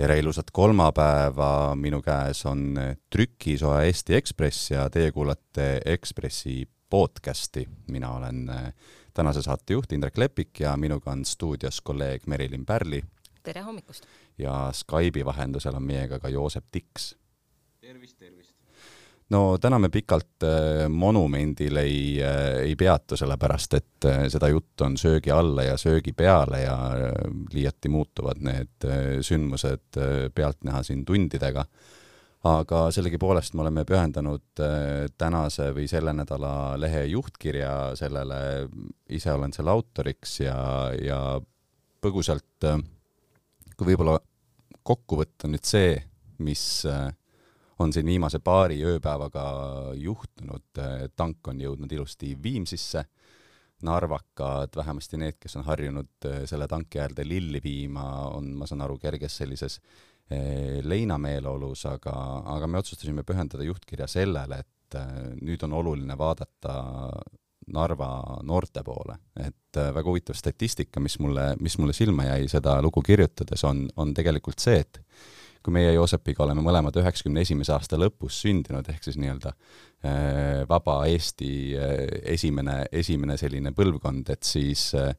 tere 0.00 0.16
ilusat 0.18 0.48
kolmapäeva, 0.52 1.74
minu 1.76 1.98
käes 2.00 2.38
on 2.48 2.78
trükisoe 3.12 3.82
Eesti 3.84 4.14
Ekspress 4.16 4.70
ja 4.72 4.86
teie 4.90 5.10
kuulate 5.12 5.82
Ekspressi 5.84 6.62
podcasti. 6.90 7.68
mina 7.92 8.14
olen 8.14 8.48
äh, 8.48 8.72
tänase 9.14 9.42
saate 9.42 9.76
juht 9.76 9.92
Indrek 9.92 10.16
Lepik 10.18 10.60
ja 10.60 10.76
minuga 10.76 11.10
on 11.12 11.24
stuudios 11.24 11.80
kolleeg 11.80 12.26
Merilin 12.26 12.66
Pärli. 12.66 13.02
tere 13.42 13.60
hommikust! 13.60 14.06
ja 14.38 14.72
Skype'i 14.72 15.24
vahendusel 15.24 15.76
on 15.76 15.82
meiega 15.82 16.18
ka 16.18 16.28
Joosep 16.28 16.64
Tiks. 16.72 17.16
tervist, 17.80 18.18
tervist! 18.18 18.59
No 19.30 19.40
täna 19.62 19.78
me 19.78 19.90
pikalt 19.92 20.44
äh, 20.46 20.86
monumendil 20.88 21.80
ei, 21.82 22.00
äh, 22.22 22.64
ei 22.64 22.74
peatu, 22.78 23.18
sellepärast 23.18 23.76
et 23.78 24.08
äh, 24.08 24.24
seda 24.32 24.50
juttu 24.50 24.86
on 24.86 24.98
söögi 25.00 25.32
alla 25.34 25.66
ja 25.68 25.76
söögi 25.80 26.12
peale 26.16 26.64
ja 26.64 26.76
liiati 27.52 27.92
muutuvad 27.92 28.42
need 28.44 28.88
sündmused 29.26 30.00
pealtnäha 30.34 30.82
siin 30.86 31.04
tundidega. 31.04 31.64
aga 32.44 32.86
sellegipoolest 32.90 33.54
me 33.54 33.60
oleme 33.66 33.84
pühendanud 33.84 34.62
tänase 35.18 35.66
või 35.76 35.84
selle 35.88 36.14
nädala 36.16 36.78
lehe 36.80 37.04
juhtkirja 37.12 37.92
sellele, 38.00 38.68
ise 39.12 39.32
olen 39.32 39.52
selle 39.52 39.70
autoriks 39.70 40.38
ja, 40.40 40.56
ja 40.96 41.18
põgusalt, 42.00 42.64
kui 43.76 43.90
võib-olla 43.92 44.16
kokku 44.82 45.20
võtta 45.20 45.50
nüüd 45.50 45.66
see, 45.68 45.98
mis 46.40 46.86
äh, 46.88 47.10
on 47.80 47.92
siin 47.92 48.06
viimase 48.06 48.38
paari 48.44 48.82
ööpäevaga 48.84 49.44
juhtunud, 49.96 50.80
tank 51.16 51.48
on 51.48 51.60
jõudnud 51.62 51.92
ilusti 51.92 52.34
Viimsisse, 52.42 53.04
narvakad, 53.82 54.76
vähemasti 54.76 55.16
need, 55.20 55.38
kes 55.40 55.56
on 55.56 55.64
harjunud 55.64 56.28
eh, 56.28 56.42
selle 56.48 56.68
tanki 56.68 57.00
äärde 57.00 57.24
lilli 57.24 57.60
viima, 57.64 58.04
on, 58.36 58.52
ma 58.58 58.68
saan 58.68 58.84
aru, 58.84 58.98
kerges 59.00 59.38
sellises 59.40 59.78
eh, 60.30 60.80
leinameeleolus, 60.84 61.86
aga, 61.88 62.14
aga 62.56 62.68
me 62.68 62.80
otsustasime 62.80 63.24
pühendada 63.26 63.64
juhtkirja 63.64 64.08
sellele, 64.10 64.60
et 64.60 65.00
eh, 65.00 65.20
nüüd 65.40 65.64
on 65.68 65.78
oluline 65.80 66.18
vaadata 66.18 66.80
Narva 67.70 68.08
noorte 68.42 68.82
poole, 68.82 69.14
et 69.38 69.78
väga 69.78 70.02
huvitav 70.08 70.34
statistika, 70.34 70.98
mis 70.98 71.18
mulle, 71.22 71.52
mis 71.62 71.76
mulle 71.78 71.94
silma 71.94 72.24
jäi 72.26 72.48
seda 72.50 72.80
lugu 72.82 73.02
kirjutades, 73.06 73.62
on, 73.68 73.84
on 74.00 74.10
tegelikult 74.16 74.58
see, 74.58 74.80
et 74.80 74.98
kui 75.64 75.74
meie 75.76 75.92
Joosepiga 75.92 76.44
oleme 76.46 76.62
mõlemad 76.64 76.96
üheksakümne 77.00 77.44
esimese 77.44 77.74
aasta 77.74 77.98
lõpus 78.00 78.40
sündinud, 78.44 78.86
ehk 78.88 79.04
siis 79.04 79.18
nii-öelda 79.20 79.52
äh, 79.52 80.64
vaba 80.68 81.02
Eesti 81.10 81.52
äh, 81.76 81.94
esimene, 82.34 82.82
esimene 82.92 83.36
selline 83.40 83.74
põlvkond, 83.76 84.32
et 84.32 84.48
siis 84.48 84.90
äh, 84.98 85.12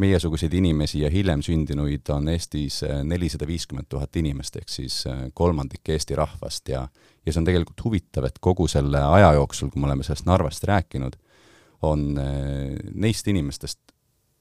meiesuguseid 0.00 0.54
inimesi 0.56 1.02
ja 1.02 1.10
hiljem 1.12 1.42
sündinuid 1.44 2.08
on 2.14 2.30
Eestis 2.32 2.80
nelisada 3.04 3.44
viiskümmend 3.46 3.90
tuhat 3.92 4.16
inimest, 4.16 4.56
ehk 4.56 4.72
siis 4.72 5.02
kolmandik 5.36 5.92
Eesti 5.92 6.16
rahvast 6.16 6.72
ja 6.72 6.86
ja 7.22 7.30
see 7.30 7.38
on 7.38 7.46
tegelikult 7.46 7.84
huvitav, 7.84 8.24
et 8.26 8.40
kogu 8.42 8.64
selle 8.66 8.98
aja 8.98 9.34
jooksul, 9.36 9.68
kui 9.70 9.78
me 9.78 9.86
oleme 9.86 10.02
sellest 10.02 10.24
Narvast 10.26 10.64
rääkinud, 10.66 11.14
on 11.86 12.16
neist 12.18 13.28
inimestest 13.30 13.91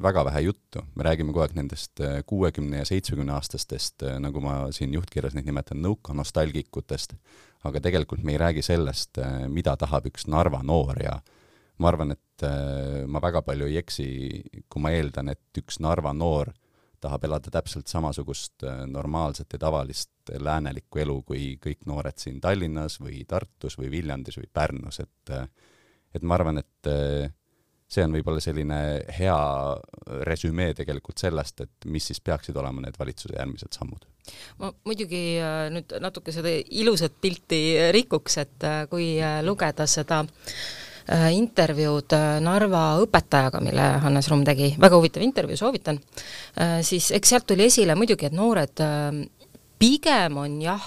väga 0.03 0.23
vähe 0.25 0.41
juttu, 0.45 0.83
me 0.95 1.05
räägime 1.05 1.33
kogu 1.33 1.43
aeg 1.45 1.55
nendest 1.57 2.01
äh, 2.03 2.21
kuuekümne 2.27 2.81
ja 2.81 2.87
seitsmekümne 2.87 3.33
aastastest, 3.35 4.03
äh, 4.07 4.17
nagu 4.23 4.41
ma 4.43 4.55
siin 4.75 4.93
juhtkirjas 4.95 5.35
neid 5.37 5.47
nimetan, 5.47 5.81
nõukanostalgikutest, 5.83 7.15
aga 7.67 7.81
tegelikult 7.83 8.23
me 8.25 8.35
ei 8.35 8.41
räägi 8.41 8.65
sellest, 8.65 9.19
äh, 9.21 9.45
mida 9.51 9.75
tahab 9.79 10.09
üks 10.11 10.27
Narva 10.31 10.61
noor 10.63 11.01
ja 11.03 11.19
ma 11.81 11.89
arvan, 11.89 12.13
et 12.13 12.43
ma 13.09 13.19
väga 13.21 13.43
palju 13.45 13.67
ei 13.69 13.77
eksi, 13.77 14.05
kui 14.69 14.81
ma 14.81 14.91
eeldan, 14.93 15.29
et 15.33 15.59
üks 15.61 15.79
Narva 15.81 16.13
noor 16.13 16.49
tahab 17.01 17.25
elada 17.25 17.49
täpselt 17.53 17.89
samasugust 17.89 18.65
normaalset 18.89 19.53
ja 19.53 19.59
tavalist 19.61 20.31
läänelikku 20.41 21.01
elu 21.01 21.15
kui 21.25 21.43
kõik 21.61 21.85
noored 21.89 22.17
siin 22.21 22.39
Tallinnas 22.41 22.99
või 23.01 23.23
Tartus 23.29 23.77
või 23.77 23.89
Viljandis 23.93 24.37
või 24.37 24.49
Pärnus, 24.53 25.01
et 25.01 25.33
et 26.13 26.25
ma 26.25 26.37
arvan, 26.37 26.61
et 26.61 26.89
see 27.91 28.05
on 28.05 28.13
võib-olla 28.15 28.41
selline 28.43 28.77
hea 29.17 29.39
resümee 30.27 30.75
tegelikult 30.77 31.21
sellest, 31.21 31.65
et 31.65 31.89
mis 31.91 32.05
siis 32.11 32.21
peaksid 32.23 32.57
olema 32.57 32.83
need 32.85 32.97
valitsuse 32.99 33.35
järgmised 33.35 33.75
sammud. 33.75 34.05
ma 34.61 34.69
muidugi 34.87 35.23
äh, 35.41 35.65
nüüd 35.73 35.97
natuke 36.03 36.31
seda 36.31 36.53
ilusat 36.81 37.17
pilti 37.21 37.61
rikuks, 37.91 38.37
et 38.43 38.67
äh, 38.67 38.85
kui 38.91 39.15
äh, 39.19 39.41
lugeda 39.45 39.87
seda 39.89 40.23
intervjuud 41.11 42.13
Narva 42.45 42.81
õpetajaga, 43.01 43.59
mille 43.65 43.85
Hannes 44.03 44.27
Rumm 44.29 44.45
tegi, 44.47 44.69
väga 44.79 44.99
huvitav 44.99 45.23
intervjuu, 45.25 45.57
soovitan, 45.57 45.97
siis 46.85 47.09
eks 47.17 47.33
sealt 47.33 47.47
tuli 47.49 47.65
esile 47.65 47.97
muidugi, 47.97 48.29
et 48.29 48.35
noored 48.37 48.83
pigem 49.81 50.37
on 50.37 50.61
jah, 50.61 50.83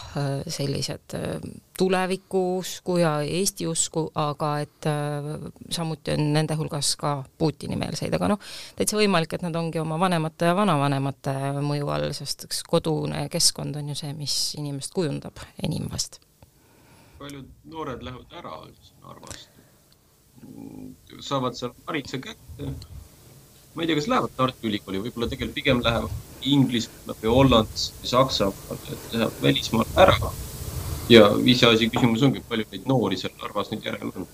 sellised 0.47 1.15
äh, 1.19 1.38
tulevikuusku 1.78 2.97
ja 3.03 3.15
Eesti 3.21 3.66
usku, 3.66 4.06
aga 4.15 4.50
et 4.62 4.87
äh, 4.87 5.31
samuti 5.71 6.15
on 6.15 6.28
nende 6.37 6.55
hulgas 6.59 6.94
ka 7.00 7.16
Putini-meelseid, 7.38 8.15
aga 8.15 8.31
noh, 8.34 8.44
täitsa 8.78 8.99
võimalik, 8.99 9.34
et 9.34 9.47
nad 9.47 9.56
ongi 9.59 9.83
oma 9.83 9.99
vanemate 10.00 10.50
ja 10.50 10.54
vanavanemate 10.56 11.34
mõju 11.59 11.91
all, 11.94 12.06
sest 12.16 12.47
eks 12.47 12.62
kodune 12.71 13.27
keskkond 13.33 13.81
on 13.81 13.91
ju 13.91 13.99
see, 13.99 14.15
mis 14.19 14.37
inimest 14.60 14.94
kujundab 14.94 15.43
enim 15.62 15.91
vast. 15.91 16.21
paljud 17.19 17.50
noored 17.71 18.03
lähevad 18.03 18.33
ära 18.38 18.56
Narvast, 19.03 19.49
saavad 21.25 21.56
seal 21.56 21.72
hariduse 21.87 22.21
kätte 22.21 22.75
ma 23.75 23.83
ei 23.83 23.89
tea, 23.89 23.99
kas 23.99 24.09
lähevad 24.11 24.35
Tartu 24.37 24.69
Ülikooli, 24.71 25.03
võib-olla 25.03 25.29
tegelikult 25.31 25.59
pigem 25.59 25.83
lähevad 25.85 26.47
Inglismaale 26.55 27.17
või 27.23 27.35
Hollandisse 27.35 27.95
või 28.01 28.11
Saksamaale, 28.12 28.79
et 28.93 29.12
lähevad 29.17 29.43
välismaale 29.43 30.01
ära. 30.07 30.33
ja 31.09 31.27
iseasi 31.45 31.91
küsimus 31.93 32.23
ongi, 32.25 32.41
palju 32.49 32.65
neid 32.71 32.87
noori 32.89 33.19
seal 33.21 33.34
Narvas 33.43 33.71
nüüd 33.73 33.84
järel 33.84 34.13
on. 34.15 34.27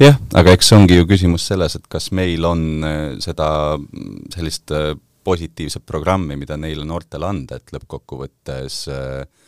jah, 0.00 0.18
aga 0.34 0.56
eks 0.56 0.72
ongi 0.72 0.98
ju 0.98 1.06
küsimus 1.06 1.46
selles, 1.46 1.76
et 1.76 1.86
kas 1.88 2.10
meil 2.12 2.44
on 2.44 2.64
äh, 2.84 3.00
seda 3.20 3.78
mm, 3.78 4.32
sellist 4.34 4.72
äh, 4.72 4.94
positiivset 5.24 5.86
programmi, 5.86 6.36
mida 6.36 6.56
neile 6.56 6.84
noortele 6.84 7.28
anda, 7.28 7.60
et 7.60 7.70
lõppkokkuvõttes 7.76 8.82
äh, 8.90 9.42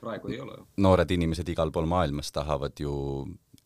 praegu 0.00 0.30
ei 0.30 0.40
ole. 0.40 0.60
noored 0.76 1.10
inimesed 1.10 1.48
igal 1.48 1.72
pool 1.74 1.88
maailmas 1.90 2.30
tahavad 2.32 2.78
ju 2.80 2.92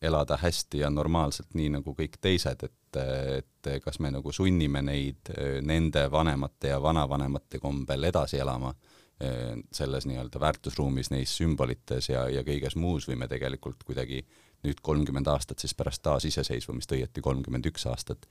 elada 0.01 0.37
hästi 0.41 0.81
ja 0.81 0.89
normaalselt, 0.89 1.53
nii 1.53 1.69
nagu 1.77 1.93
kõik 1.97 2.17
teised, 2.21 2.63
et, 2.65 2.99
et 3.37 3.69
kas 3.83 3.99
me 4.01 4.09
nagu 4.11 4.33
sunnime 4.33 4.81
neid 4.85 5.29
eh, 5.35 5.59
nende 5.61 6.07
vanemate 6.11 6.73
ja 6.73 6.79
vanavanemate 6.81 7.59
kombel 7.61 8.09
edasi 8.09 8.39
elama 8.41 8.73
eh, 9.21 9.53
selles 9.71 10.07
nii-öelda 10.09 10.41
väärtusruumis, 10.41 11.11
neis 11.13 11.35
sümbolites 11.37 12.09
ja, 12.09 12.25
ja 12.29 12.41
kõiges 12.47 12.77
muus 12.81 13.05
või 13.09 13.19
me 13.21 13.29
tegelikult 13.29 13.85
kuidagi 13.85 14.23
nüüd 14.65 14.81
kolmkümmend 14.81 15.29
aastat 15.29 15.61
siis 15.61 15.75
pärast 15.77 16.01
taasiseseisvumist, 16.05 16.91
õieti 16.97 17.21
kolmkümmend 17.21 17.69
üks 17.69 17.85
aastat, 17.89 18.25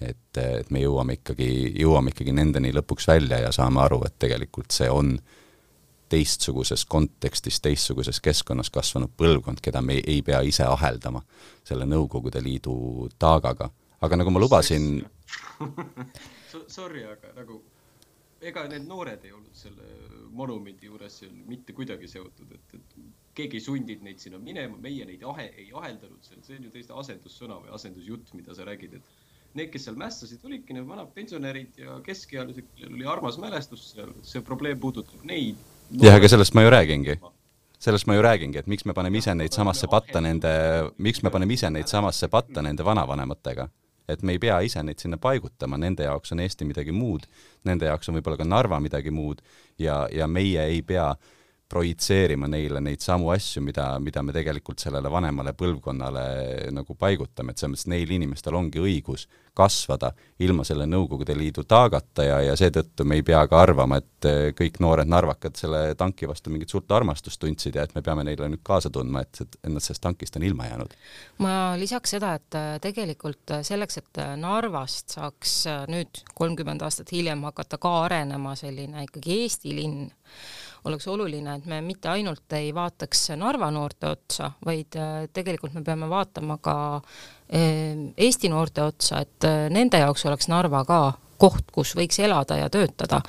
et, 0.00 0.40
et 0.40 0.72
me 0.72 0.80
jõuame 0.80 1.20
ikkagi, 1.20 1.50
jõuame 1.80 2.14
ikkagi 2.14 2.32
nendeni 2.36 2.72
lõpuks 2.72 3.08
välja 3.08 3.44
ja 3.44 3.52
saame 3.52 3.84
aru, 3.84 4.00
et 4.08 4.16
tegelikult 4.20 4.72
see 4.76 4.88
on 4.92 5.14
äh, 5.16 5.39
teistsuguses 6.10 6.84
kontekstis, 6.90 7.60
teistsuguses 7.62 8.20
keskkonnas 8.24 8.70
kasvanud 8.74 9.12
põlvkond, 9.16 9.62
keda 9.62 9.82
me 9.82 9.98
ei, 9.98 10.04
ei 10.16 10.22
pea 10.26 10.40
ise 10.46 10.66
aheldama 10.66 11.22
selle 11.64 11.86
Nõukogude 11.86 12.42
Liidu 12.42 13.08
taagaga. 13.18 13.70
aga 14.00 14.16
nagu 14.16 14.30
ma 14.30 14.40
lubasin 14.40 15.04
Sorry, 16.66 17.04
aga 17.04 17.34
nagu 17.36 17.60
ega 18.40 18.64
need 18.72 18.86
noored 18.88 19.24
ei 19.24 19.32
olnud 19.36 19.56
selle 19.56 19.86
monumendi 20.34 20.88
juures 20.88 21.20
mitte 21.46 21.74
kuidagi 21.76 22.08
seotud, 22.08 22.54
et, 22.56 22.76
et 22.78 22.94
keegi 23.36 23.58
ei 23.60 23.64
sundinud 23.64 24.06
neid 24.06 24.22
sinna 24.22 24.40
minema, 24.42 24.78
meie 24.80 25.06
neid 25.06 25.24
ahe, 25.28 25.50
ei 25.60 25.68
aheldanud 25.76 26.22
seal, 26.26 26.40
see 26.46 26.58
on 26.58 26.68
ju 26.68 26.72
täiesti 26.74 26.96
asendussõna 27.02 27.58
või 27.64 27.74
asendusjutt, 27.76 28.32
mida 28.38 28.56
sa 28.56 28.66
räägid, 28.68 28.96
et 28.98 29.58
need, 29.58 29.70
kes 29.74 29.86
seal 29.86 29.98
mässasid, 30.00 30.42
olidki 30.46 30.76
need 30.76 30.88
vanad 30.88 31.12
pensionärid 31.14 31.78
ja 31.82 31.98
keskealised, 32.06 32.72
kellel 32.78 32.96
oli 32.98 33.10
armas 33.10 33.38
mälestus 33.42 33.90
seal, 33.92 34.14
see 34.26 34.42
probleem 34.46 34.80
puudutab 34.82 35.26
neid 35.28 35.60
jah, 35.90 36.14
aga 36.14 36.28
sellest 36.28 36.54
ma 36.54 36.62
ju 36.62 36.70
räägingi. 36.70 37.18
sellest 37.78 38.06
ma 38.06 38.14
ju 38.14 38.22
räägingi, 38.22 38.58
et 38.58 38.66
miks 38.66 38.84
me 38.84 38.92
paneme 38.92 39.18
ise 39.18 39.34
neid 39.34 39.52
samasse 39.52 39.88
patta 39.88 40.20
nende, 40.20 40.50
miks 40.98 41.22
me 41.22 41.30
paneme 41.30 41.54
ise 41.54 41.70
neid 41.70 41.88
samasse 41.88 42.28
patta 42.28 42.62
nende 42.62 42.84
vanavanematega. 42.84 43.68
et 44.08 44.22
me 44.22 44.32
ei 44.32 44.38
pea 44.38 44.60
ise 44.60 44.82
neid 44.82 44.98
sinna 44.98 45.16
paigutama, 45.16 45.78
nende 45.78 46.02
jaoks 46.02 46.32
on 46.32 46.40
Eesti 46.40 46.64
midagi 46.64 46.92
muud, 46.92 47.26
nende 47.64 47.86
jaoks 47.86 48.08
on 48.08 48.16
võib-olla 48.18 48.36
ka 48.36 48.44
Narva 48.44 48.80
midagi 48.80 49.10
muud 49.10 49.42
ja, 49.78 50.08
ja 50.12 50.26
meie 50.26 50.64
ei 50.66 50.82
pea 50.82 51.14
projitseerima 51.70 52.48
neile 52.50 52.80
neid 52.82 53.02
samu 53.04 53.30
asju, 53.34 53.62
mida, 53.62 53.92
mida 54.02 54.22
me 54.26 54.34
tegelikult 54.34 54.82
sellele 54.82 55.10
vanemale 55.12 55.54
põlvkonnale 55.58 56.24
nagu 56.74 56.96
paigutame, 56.98 57.52
et 57.52 57.62
selles 57.62 57.76
mõttes 57.76 57.90
neil 57.92 58.10
inimestel 58.16 58.58
ongi 58.58 58.82
õigus 58.82 59.28
kasvada 59.54 60.12
ilma 60.40 60.64
selle 60.64 60.86
Nõukogude 60.88 61.34
Liidu 61.36 61.64
taagata 61.68 62.24
ja, 62.24 62.38
ja 62.44 62.54
seetõttu 62.58 63.04
me 63.06 63.18
ei 63.18 63.24
pea 63.26 63.40
ka 63.50 63.60
arvama, 63.60 63.98
et 64.00 64.28
äh, 64.28 64.38
kõik 64.56 64.80
noored 64.82 65.10
narvakad 65.10 65.58
selle 65.58 65.82
tanki 65.98 66.28
vastu 66.30 66.52
mingit 66.52 66.72
suurt 66.72 66.90
armastust 66.96 67.40
tundsid 67.42 67.76
ja 67.76 67.84
et 67.86 67.94
me 67.94 68.02
peame 68.06 68.24
neile 68.26 68.48
nüüd 68.50 68.62
kaasa 68.66 68.92
tundma, 68.94 69.24
et, 69.26 69.42
et 69.44 69.58
nad 69.68 69.82
sellest 69.84 70.02
tankist 70.06 70.38
on 70.38 70.46
ilma 70.46 70.70
jäänud. 70.70 70.96
ma 71.44 71.54
lisaks 71.80 72.16
seda, 72.16 72.34
et 72.40 72.58
äh, 72.58 72.72
tegelikult 72.82 73.56
selleks, 73.66 74.00
et 74.00 74.22
Narvast 74.40 75.16
saaks 75.16 75.54
nüüd 75.90 76.22
kolmkümmend 76.34 76.82
aastat 76.86 77.12
hiljem 77.12 77.44
hakata 77.48 77.78
ka 77.82 77.94
arenema 78.06 78.56
selline 78.58 79.04
ikkagi 79.06 79.40
Eesti 79.42 79.76
linn, 79.76 80.10
oleks 80.84 81.08
oluline, 81.08 81.56
et 81.58 81.66
me 81.68 81.80
mitte 81.84 82.08
ainult 82.08 82.52
ei 82.56 82.72
vaataks 82.74 83.30
Narva 83.40 83.70
noorte 83.74 84.10
otsa, 84.10 84.50
vaid 84.64 84.96
äh, 84.98 85.24
tegelikult 85.32 85.74
me 85.76 85.84
peame 85.84 86.08
vaatama 86.10 86.58
ka 86.62 86.76
äh, 86.96 87.98
Eesti 88.16 88.48
noorte 88.52 88.84
otsa, 88.88 89.20
et 89.24 89.48
äh, 89.48 89.66
nende 89.72 90.00
jaoks 90.00 90.24
oleks 90.30 90.48
Narva 90.52 90.84
ka 90.88 91.00
koht, 91.40 91.70
kus 91.72 91.94
võiks 91.96 92.18
elada 92.20 92.58
ja 92.58 92.66
töötada, 92.68 93.22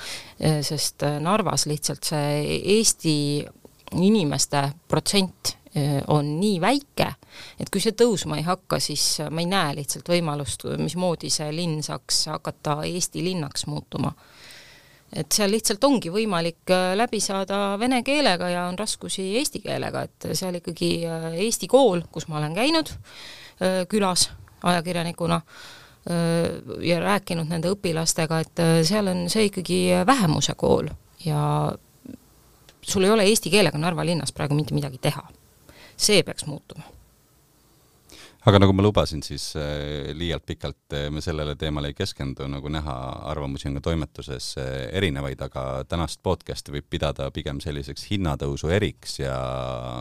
sest 0.67 1.05
Narvas 1.23 1.63
lihtsalt 1.69 2.03
see 2.03 2.57
Eesti 2.73 3.13
inimeste 3.95 4.65
protsent 4.91 5.53
on 6.11 6.33
nii 6.41 6.57
väike, 6.59 7.07
et 7.55 7.71
kui 7.71 7.79
see 7.79 7.95
tõusma 7.95 8.35
ei 8.35 8.43
hakka, 8.43 8.81
siis 8.83 9.05
ma 9.31 9.39
ei 9.39 9.47
näe 9.47 9.77
lihtsalt 9.77 10.11
võimalust, 10.11 10.67
mismoodi 10.83 11.31
see 11.31 11.47
linn 11.55 11.79
saaks 11.87 12.25
hakata 12.33 12.81
Eesti 12.89 13.23
linnaks 13.23 13.63
muutuma 13.71 14.11
et 15.15 15.35
seal 15.35 15.51
lihtsalt 15.51 15.83
ongi 15.83 16.11
võimalik 16.13 16.71
äh, 16.71 16.93
läbi 16.97 17.19
saada 17.23 17.75
vene 17.79 18.01
keelega 18.07 18.49
ja 18.51 18.65
on 18.69 18.79
raskusi 18.79 19.25
eesti 19.39 19.61
keelega, 19.63 20.05
et 20.07 20.31
seal 20.37 20.57
ikkagi 20.61 20.91
äh, 21.07 21.27
Eesti 21.47 21.67
kool, 21.71 22.05
kus 22.11 22.29
ma 22.31 22.39
olen 22.39 22.55
käinud 22.55 22.93
äh, 22.93 23.83
külas 23.91 24.29
ajakirjanikuna 24.61 25.41
ja 26.81 26.95
rääkinud 26.97 27.45
nende 27.45 27.69
õpilastega, 27.69 28.39
et 28.41 28.61
seal 28.89 29.05
on 29.11 29.19
see 29.29 29.43
ikkagi 29.51 29.75
vähemuse 30.09 30.55
kool 30.57 30.87
ja 31.21 31.43
sul 32.81 33.05
ei 33.05 33.13
ole 33.13 33.27
eesti 33.29 33.51
keelega 33.53 33.77
Narva 33.77 34.05
linnas 34.09 34.33
praegu 34.33 34.57
mitte 34.57 34.73
midagi 34.73 34.97
teha. 34.97 35.21
see 36.01 36.23
peaks 36.25 36.47
muutuma 36.49 36.89
aga 38.49 38.61
nagu 38.61 38.73
ma 38.73 38.83
lubasin, 38.85 39.21
siis 39.25 39.51
äh, 39.59 40.11
liialt 40.17 40.45
pikalt 40.49 40.95
äh, 40.97 41.09
me 41.13 41.21
sellele 41.21 41.53
teemale 41.59 41.91
ei 41.91 41.97
keskendu, 41.97 42.47
nagu 42.49 42.71
näha, 42.73 42.95
arvamusi 43.29 43.69
on 43.69 43.77
ka 43.77 43.83
toimetuses 43.91 44.55
äh, 44.61 44.71
erinevaid, 44.97 45.41
aga 45.45 45.83
tänast 45.89 46.23
podcast'i 46.25 46.73
võib 46.73 46.89
pidada 46.89 47.29
pigem 47.33 47.61
selliseks 47.61 48.07
hinnatõusu 48.09 48.73
eriks 48.73 49.19
ja 49.21 49.37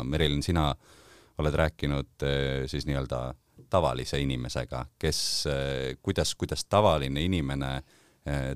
Merilin, 0.08 0.42
sina 0.46 0.70
oled 1.40 1.56
rääkinud 1.56 2.24
siis 2.68 2.84
nii-öelda 2.88 3.30
tavalise 3.72 4.18
inimesega, 4.20 4.82
kes, 5.00 5.20
kuidas, 6.02 6.34
kuidas 6.36 6.66
tavaline 6.68 7.22
inimene 7.24 7.70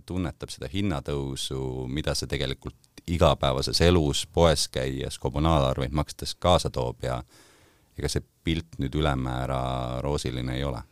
tunnetab 0.05 0.53
seda 0.53 0.69
hinnatõusu, 0.69 1.87
mida 1.89 2.13
see 2.19 2.29
tegelikult 2.29 3.01
igapäevases 3.09 3.81
elus, 3.87 4.27
poes 4.27 4.67
käies, 4.69 5.17
kommunaalarveid 5.23 5.97
makstes 5.97 6.35
kaasa 6.37 6.69
toob 6.75 7.07
ja 7.09 7.23
ega 7.99 8.09
see 8.11 8.23
pilt 8.45 8.79
nüüd 8.83 8.95
ülemäära 8.99 9.61
roosiline 10.05 10.53
ei 10.59 10.65
ole. 10.67 10.83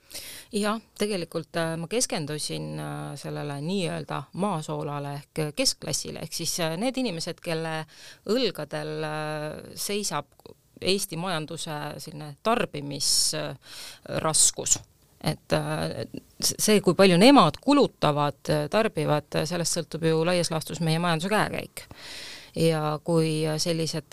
Jah, 0.52 0.76
tegelikult 1.00 1.56
äh, 1.56 1.78
ma 1.80 1.86
keskendusin 1.88 2.80
äh, 2.80 3.16
sellele 3.16 3.60
nii-öelda 3.64 4.22
maasoolale 4.36 5.14
ehk 5.16 5.40
keskklassile, 5.56 6.18
ehk 6.20 6.32
siis 6.36 6.60
äh, 6.60 6.76
need 6.80 6.96
inimesed, 7.00 7.40
kelle 7.42 7.86
õlgadel 8.30 9.04
seisab 9.74 10.26
Eesti 10.82 11.16
majanduse 11.16 11.70
selline 12.02 12.36
tarbimisraskus. 12.42 14.78
Et 15.22 15.54
see, 16.42 16.80
kui 16.82 16.94
palju 16.98 17.14
nemad 17.22 17.54
kulutavad, 17.62 18.42
tarbivad, 18.66 19.30
sellest 19.46 19.78
sõltub 19.78 20.02
ju 20.08 20.26
laias 20.26 20.50
laastus 20.50 20.82
meie 20.82 20.98
majanduse 20.98 21.30
käekäik. 21.30 21.86
ja 22.58 22.98
kui 23.04 23.46
sellised 23.62 24.10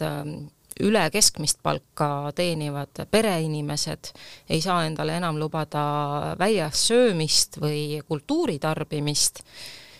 üle 0.83 1.03
keskmist 1.11 1.59
palka 1.63 2.31
teenivad 2.35 3.03
pereinimesed 3.11 4.11
ei 4.49 4.61
saa 4.61 4.85
endale 4.87 5.17
enam 5.19 5.39
lubada 5.39 6.35
väljas 6.39 6.87
söömist 6.87 7.59
või 7.61 7.99
kultuuri 8.07 8.59
tarbimist, 8.59 9.43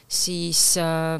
siis 0.08 0.64
äh, 0.80 1.20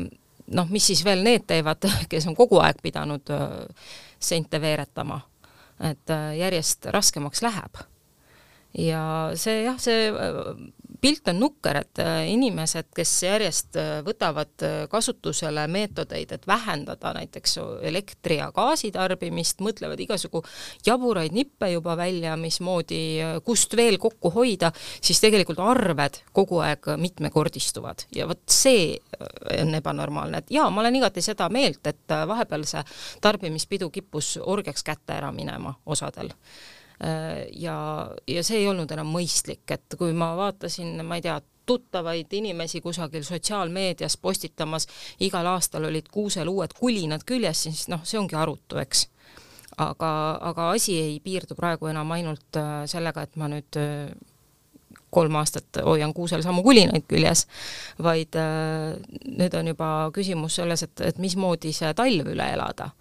noh, 0.56 0.72
mis 0.72 0.90
siis 0.92 1.04
veel 1.06 1.24
need 1.26 1.48
teevad, 1.50 1.86
kes 2.12 2.28
on 2.30 2.38
kogu 2.38 2.62
aeg 2.64 2.82
pidanud 2.84 3.34
äh, 3.36 3.88
sente 4.20 4.62
veeretama, 4.62 5.20
et 5.92 6.16
äh, 6.16 6.34
järjest 6.40 6.90
raskemaks 6.96 7.44
läheb. 7.46 7.84
ja 8.78 9.32
see 9.36 9.64
jah, 9.66 9.80
see 9.82 10.12
pilt 11.01 11.28
on 11.28 11.40
nukker, 11.40 11.80
et 11.84 12.00
äh, 12.04 12.28
inimesed, 12.34 12.90
kes 12.96 13.12
järjest 13.24 13.78
äh, 13.80 13.90
võtavad 14.06 14.66
äh, 14.66 14.75
kasutusele 14.92 15.66
meetodeid, 15.72 16.31
et 16.36 16.48
vähendada 16.48 17.13
näiteks 17.16 17.57
elektri- 17.88 18.40
ja 18.40 18.50
gaasitarbimist, 18.56 19.63
mõtlevad 19.66 20.00
igasugu 20.04 20.44
jaburaid 20.86 21.36
nippe 21.36 21.72
juba 21.74 21.96
välja, 22.00 22.36
mismoodi, 22.40 23.01
kust 23.46 23.75
veel 23.78 24.00
kokku 24.01 24.31
hoida, 24.36 24.72
siis 25.01 25.22
tegelikult 25.24 25.62
arved 25.63 26.22
kogu 26.36 26.62
aeg 26.66 26.92
mitmekordistuvad. 26.98 28.07
Ja 28.16 28.28
vot 28.30 28.44
see 28.52 28.98
on 29.60 29.75
ebanormaalne, 29.75 30.44
et 30.44 30.52
jaa, 30.54 30.69
ma 30.69 30.84
olen 30.84 31.00
igati 31.00 31.24
seda 31.24 31.50
meelt, 31.54 31.86
et 31.88 32.18
vahepeal 32.28 32.66
see 32.68 32.84
tarbimispidu 33.22 33.90
kippus 33.94 34.38
orgiaks 34.42 34.84
kätte 34.84 35.16
ära 35.16 35.31
minema 35.36 35.74
osadel 35.86 36.34
ja, 37.00 37.75
ja 38.28 38.42
see 38.44 38.57
ei 38.60 38.68
olnud 38.68 38.92
enam 38.92 39.07
mõistlik, 39.13 39.63
et 39.72 39.96
kui 39.98 40.12
ma 40.12 40.34
vaatasin, 40.36 40.98
ma 41.07 41.16
ei 41.16 41.24
tea, 41.24 41.38
tuttavaid 41.69 42.34
inimesi 42.34 42.81
kusagil 42.81 43.24
sotsiaalmeedias 43.24 44.18
postitamas, 44.18 44.88
igal 45.22 45.46
aastal 45.46 45.86
olid 45.86 46.10
kuusel 46.12 46.50
uued 46.50 46.74
kulinad 46.80 47.25
küljes, 47.30 47.62
siis 47.68 47.86
noh, 47.94 48.01
see 48.04 48.18
ongi 48.19 48.36
arutu, 48.36 48.80
eks. 48.81 49.06
aga, 49.78 50.10
aga 50.50 50.72
asi 50.74 50.98
ei 51.00 51.19
piirdu 51.24 51.56
praegu 51.56 51.92
enam 51.92 52.12
ainult 52.12 52.57
äh, 52.57 52.72
sellega, 52.90 53.28
et 53.28 53.38
ma 53.38 53.52
nüüd 53.54 53.78
äh, 53.80 54.10
kolm 55.10 55.36
aastat 55.40 55.82
hoian 55.86 56.14
kuusel 56.14 56.44
samu 56.46 56.64
kulinaid 56.64 57.06
küljes, 57.10 57.46
vaid 58.04 58.36
äh, 58.38 58.98
nüüd 59.26 59.56
on 59.58 59.72
juba 59.72 59.90
küsimus 60.14 60.60
selles, 60.60 60.84
et, 60.86 61.02
et 61.06 61.22
mismoodi 61.22 61.74
see 61.76 61.90
talv 61.98 62.30
üle 62.30 62.50
elada. 62.54 62.92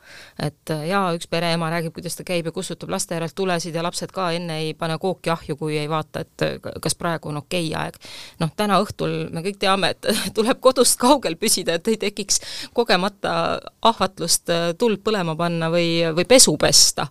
et 0.40 0.72
äh, 0.72 0.86
jaa, 0.88 1.12
üks 1.16 1.28
pereema 1.28 1.70
räägib, 1.70 1.92
kuidas 1.96 2.16
ta 2.16 2.24
käib 2.24 2.48
ja 2.48 2.52
kustutab 2.52 2.90
laste 2.92 3.16
järelt 3.16 3.34
tulesid 3.36 3.74
ja 3.74 3.82
lapsed 3.84 4.12
ka 4.14 4.30
enne 4.32 4.58
ei 4.64 4.74
pane 4.74 4.98
kooki 4.98 5.30
ahju, 5.30 5.56
kui 5.60 5.76
ei 5.78 5.88
vaata, 5.90 6.24
et 6.24 6.46
äh, 6.46 6.56
kas 6.82 6.96
praegu 6.96 7.28
on 7.28 7.42
okei 7.42 7.68
okay 7.68 7.82
aeg. 7.82 8.00
noh, 8.40 8.52
täna 8.56 8.80
õhtul 8.82 9.28
me 9.34 9.44
kõik 9.44 9.60
teame, 9.60 9.92
et 9.92 10.08
tuleb 10.38 10.60
kodust 10.64 10.98
kaugel 11.00 11.36
püsida, 11.36 11.76
et 11.76 11.92
ei 11.92 12.00
tekiks 12.08 12.40
kogemata 12.72 13.34
ahvatlust 13.82 14.48
tuld 14.78 15.02
põlema 15.04 15.36
panna 15.36 15.68
või, 15.72 16.00
või 16.16 16.24
pesu 16.28 16.56
pesta. 16.56 17.08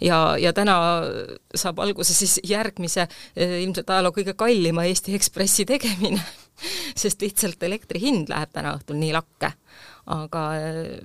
ja, 0.00 0.36
ja 0.40 0.52
täna 0.56 0.78
saab 1.54 1.80
alguse 1.84 2.14
siis 2.14 2.38
järgmise 2.46 3.08
ilmselt 3.36 3.90
ajaloo 3.90 4.12
kõige 4.14 4.37
kallima 4.38 4.86
Eesti 4.88 5.16
Ekspressi 5.18 5.66
tegemine 5.68 6.22
sest 7.02 7.22
lihtsalt 7.22 7.62
elektri 7.62 8.00
hind 8.02 8.30
läheb 8.30 8.52
täna 8.54 8.74
õhtul 8.78 8.98
nii 9.00 9.14
lakke. 9.16 9.52
aga 10.08 10.42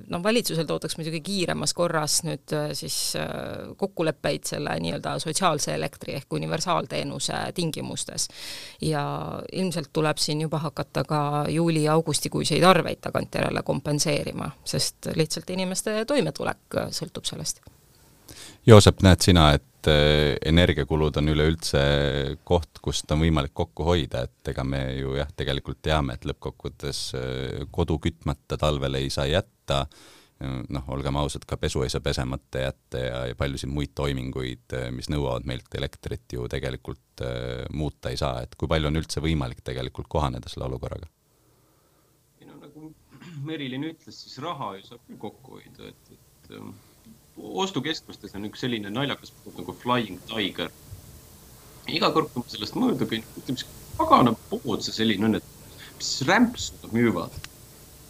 noh, 0.07 0.21
valitsuselt 0.23 0.69
ootaks 0.71 0.95
muidugi 0.95 1.19
kiiremas 1.25 1.73
korras 1.75 2.21
nüüd 2.23 2.53
äh, 2.55 2.69
siis 2.77 3.17
äh, 3.19 3.73
kokkuleppeid 3.77 4.47
selle 4.47 4.77
nii-öelda 4.79 5.17
sotsiaalse 5.19 5.73
elektri 5.75 6.15
ehk 6.15 6.33
universaalteenuse 6.33 7.41
tingimustes. 7.55 8.29
ja 8.81 9.03
ilmselt 9.51 9.91
tuleb 9.93 10.17
siin 10.17 10.41
juba 10.41 10.63
hakata 10.63 11.03
ka 11.03 11.21
juuli-augustikuiseid 11.49 12.63
arveid 12.63 13.03
tagantjärele 13.03 13.63
kompenseerima, 13.63 14.51
sest 14.63 15.11
lihtsalt 15.15 15.49
inimeste 15.49 16.05
toimetulek 16.05 16.79
äh, 16.79 16.91
sõltub 16.91 17.27
sellest. 17.27 17.59
Joosep, 18.63 19.01
näed 19.03 19.19
sina, 19.19 19.49
et 19.57 19.89
eh, 19.91 20.37
energiakulud 20.47 21.17
on 21.19 21.31
üleüldse 21.33 21.79
koht, 22.47 22.79
kust 22.83 23.09
on 23.11 23.19
võimalik 23.25 23.51
kokku 23.51 23.83
hoida, 23.83 24.21
et 24.23 24.51
ega 24.53 24.63
me 24.63 24.79
ju 24.95 25.17
jah, 25.17 25.27
tegelikult 25.35 25.81
teame, 25.83 26.15
et 26.15 26.27
lõppkokkuvõttes 26.29 27.01
eh, 27.19 27.65
kodu 27.75 27.97
kütmata 28.05 28.55
talvel 28.61 29.01
ei 29.01 29.09
saa 29.11 29.27
jätta, 29.27 29.83
noh, 30.43 30.87
olgem 30.95 31.15
ausad, 31.19 31.43
ka 31.47 31.57
pesu 31.59 31.83
ei 31.83 31.91
saa 31.91 32.03
pesemata 32.03 32.63
jätta 32.63 33.01
ja, 33.03 33.19
ja 33.29 33.35
paljusid 33.39 33.71
muid 33.71 33.91
toiminguid, 33.95 34.65
eh, 34.79 34.87
mis 34.95 35.11
nõuavad 35.11 35.43
meilt 35.49 35.75
elektrit, 35.75 36.25
ju 36.31 36.47
tegelikult 36.51 37.23
äh, 37.27 37.65
muuta 37.75 38.15
ei 38.15 38.19
saa, 38.19 38.45
et 38.47 38.55
kui 38.55 38.71
palju 38.71 38.89
on 38.89 39.01
üldse 39.01 39.23
võimalik 39.23 39.59
tegelikult 39.63 40.07
kohaneda 40.11 40.51
selle 40.51 40.69
olukorraga? 40.71 41.11
ei 42.39 42.47
no 42.47 42.57
nagu 42.63 42.93
Merilin 43.43 43.91
ütles, 43.91 44.23
siis 44.23 44.39
raha 44.43 44.73
ju 44.79 44.87
saab 44.87 45.03
küll 45.07 45.19
kokku 45.19 45.59
hoida, 45.59 45.91
et, 45.91 46.15
et 46.15 46.51
ostukeskustes 47.37 48.35
on 48.35 48.45
üks 48.49 48.63
selline 48.65 48.91
naljakas 48.93 49.33
nagu 49.57 49.75
Flying 49.79 50.19
Tiger. 50.29 50.69
iga 51.87 52.11
kord, 52.15 52.29
kui 52.33 52.43
ma 52.43 52.51
sellest 52.51 52.77
mööda 52.79 53.07
käin, 53.09 53.25
mõtlen, 53.35 53.57
mis 53.57 53.65
pagana 53.97 54.35
pood 54.51 54.85
see 54.85 54.95
selline 54.95 55.27
on, 55.27 55.35
et 55.35 55.97
mis 55.97 56.11
rämpsu 56.27 56.77
nad 56.83 56.93
müüvad. 56.95 57.39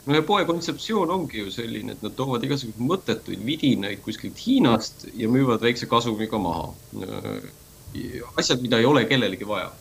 no 0.05 0.15
ja 0.15 0.25
poe 0.27 0.45
kontseptsioon 0.45 1.11
ongi 1.11 1.39
ju 1.39 1.51
selline, 1.51 1.95
et 1.95 2.03
nad 2.05 2.15
toovad 2.15 2.43
igasuguseid 2.43 2.83
mõttetuid 2.91 3.45
vidinaid 3.45 4.03
kuskilt 4.05 4.45
Hiinast 4.45 5.07
ja 5.13 5.29
müüvad 5.29 5.61
väikse 5.61 5.89
kasumiga 5.89 6.37
maha. 6.37 6.73
asjad, 8.37 8.61
mida 8.61 8.79
ei 8.79 8.85
ole 8.85 9.05
kellelegi 9.05 9.47
vaja 9.47 9.71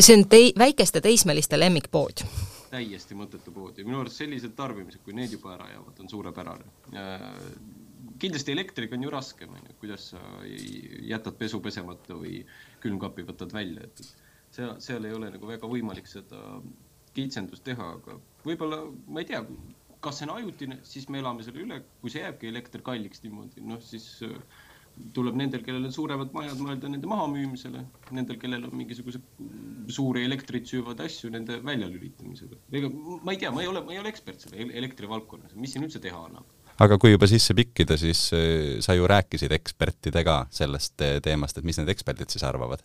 see 0.00 0.16
on 0.16 0.24
tei-, 0.28 0.52
väikeste 0.58 1.00
teismeliste 1.00 1.58
lemmikpood. 1.58 2.24
täiesti 2.70 3.16
mõttetu 3.16 3.52
pood 3.54 3.78
ja 3.78 3.84
minu 3.84 4.02
arust 4.02 4.20
sellised 4.20 4.52
tarbimised, 4.56 5.00
kui 5.04 5.14
need 5.16 5.32
juba 5.32 5.54
ära 5.54 5.70
jäävad, 5.70 6.00
on 6.02 6.08
suurepärane. 6.08 6.64
Kindlasti 8.22 8.54
elektriga 8.54 8.96
on 8.96 9.06
ju 9.06 9.12
raskem, 9.12 9.54
on 9.54 9.66
ju, 9.70 9.76
kuidas 9.82 10.10
sa 10.12 10.22
jätad 11.08 11.38
pesu 11.40 11.60
pesemata 11.64 12.16
või 12.18 12.42
külmkapi 12.82 13.26
võtad 13.28 13.54
välja, 13.54 13.88
et 13.88 14.04
seal, 14.54 14.76
seal 14.82 15.08
ei 15.08 15.16
ole 15.16 15.32
nagu 15.34 15.50
väga 15.50 15.70
võimalik 15.70 16.08
seda 16.10 16.60
kitsendust 17.16 17.64
teha, 17.66 17.92
aga 17.98 18.18
võib-olla, 18.46 18.84
ma 19.08 19.22
ei 19.22 19.28
tea, 19.30 19.42
kas 20.04 20.20
see 20.20 20.28
on 20.28 20.36
ajutine, 20.36 20.80
siis 20.86 21.08
me 21.10 21.22
elame 21.22 21.44
selle 21.46 21.64
üle, 21.64 21.82
kui 22.02 22.12
see 22.14 22.22
jääbki 22.22 22.50
elekter 22.50 22.84
kalliks 22.86 23.24
niimoodi, 23.24 23.62
noh 23.66 23.80
siis 23.82 24.06
äh, 24.26 24.36
tuleb 25.14 25.38
nendel, 25.38 25.62
kellel 25.66 25.88
on 25.88 25.94
suuremad 25.94 26.34
majad, 26.34 26.60
mõelda 26.62 26.90
nende 26.90 27.10
mahamüümisele, 27.10 27.82
nendel, 28.14 28.38
kellel 28.42 28.66
on 28.68 28.76
mingisugused 28.78 29.42
suuri 29.94 30.24
elektrit 30.26 30.70
süüvad 30.70 31.02
asju, 31.04 31.30
nende 31.34 31.60
väljalülitamisele. 31.66 32.58
ega 32.80 32.90
ma 32.92 33.34
ei 33.34 33.42
tea, 33.42 33.52
ma 33.54 33.64
ei 33.64 33.70
ole, 33.70 33.82
ma 33.86 33.94
ei 33.94 34.02
ole 34.02 34.12
ekspert 34.12 34.46
selle 34.46 34.70
elektrivaldkonnas, 34.82 35.54
mis 35.58 35.74
siin 35.74 35.86
üldse 35.86 36.02
teha 36.02 36.24
annab 36.30 36.57
aga 36.84 36.98
kui 37.00 37.12
juba 37.12 37.28
sisse 37.30 37.56
pikkida, 37.58 37.98
siis 38.00 38.28
äh, 38.36 38.78
sa 38.84 38.94
ju 38.94 39.08
rääkisid 39.10 39.52
ekspertidega 39.56 40.38
sellest 40.54 41.04
äh, 41.04 41.18
teemast, 41.24 41.58
et 41.58 41.66
mis 41.66 41.80
need 41.80 41.90
eksperdid 41.94 42.30
siis 42.34 42.46
arvavad? 42.46 42.84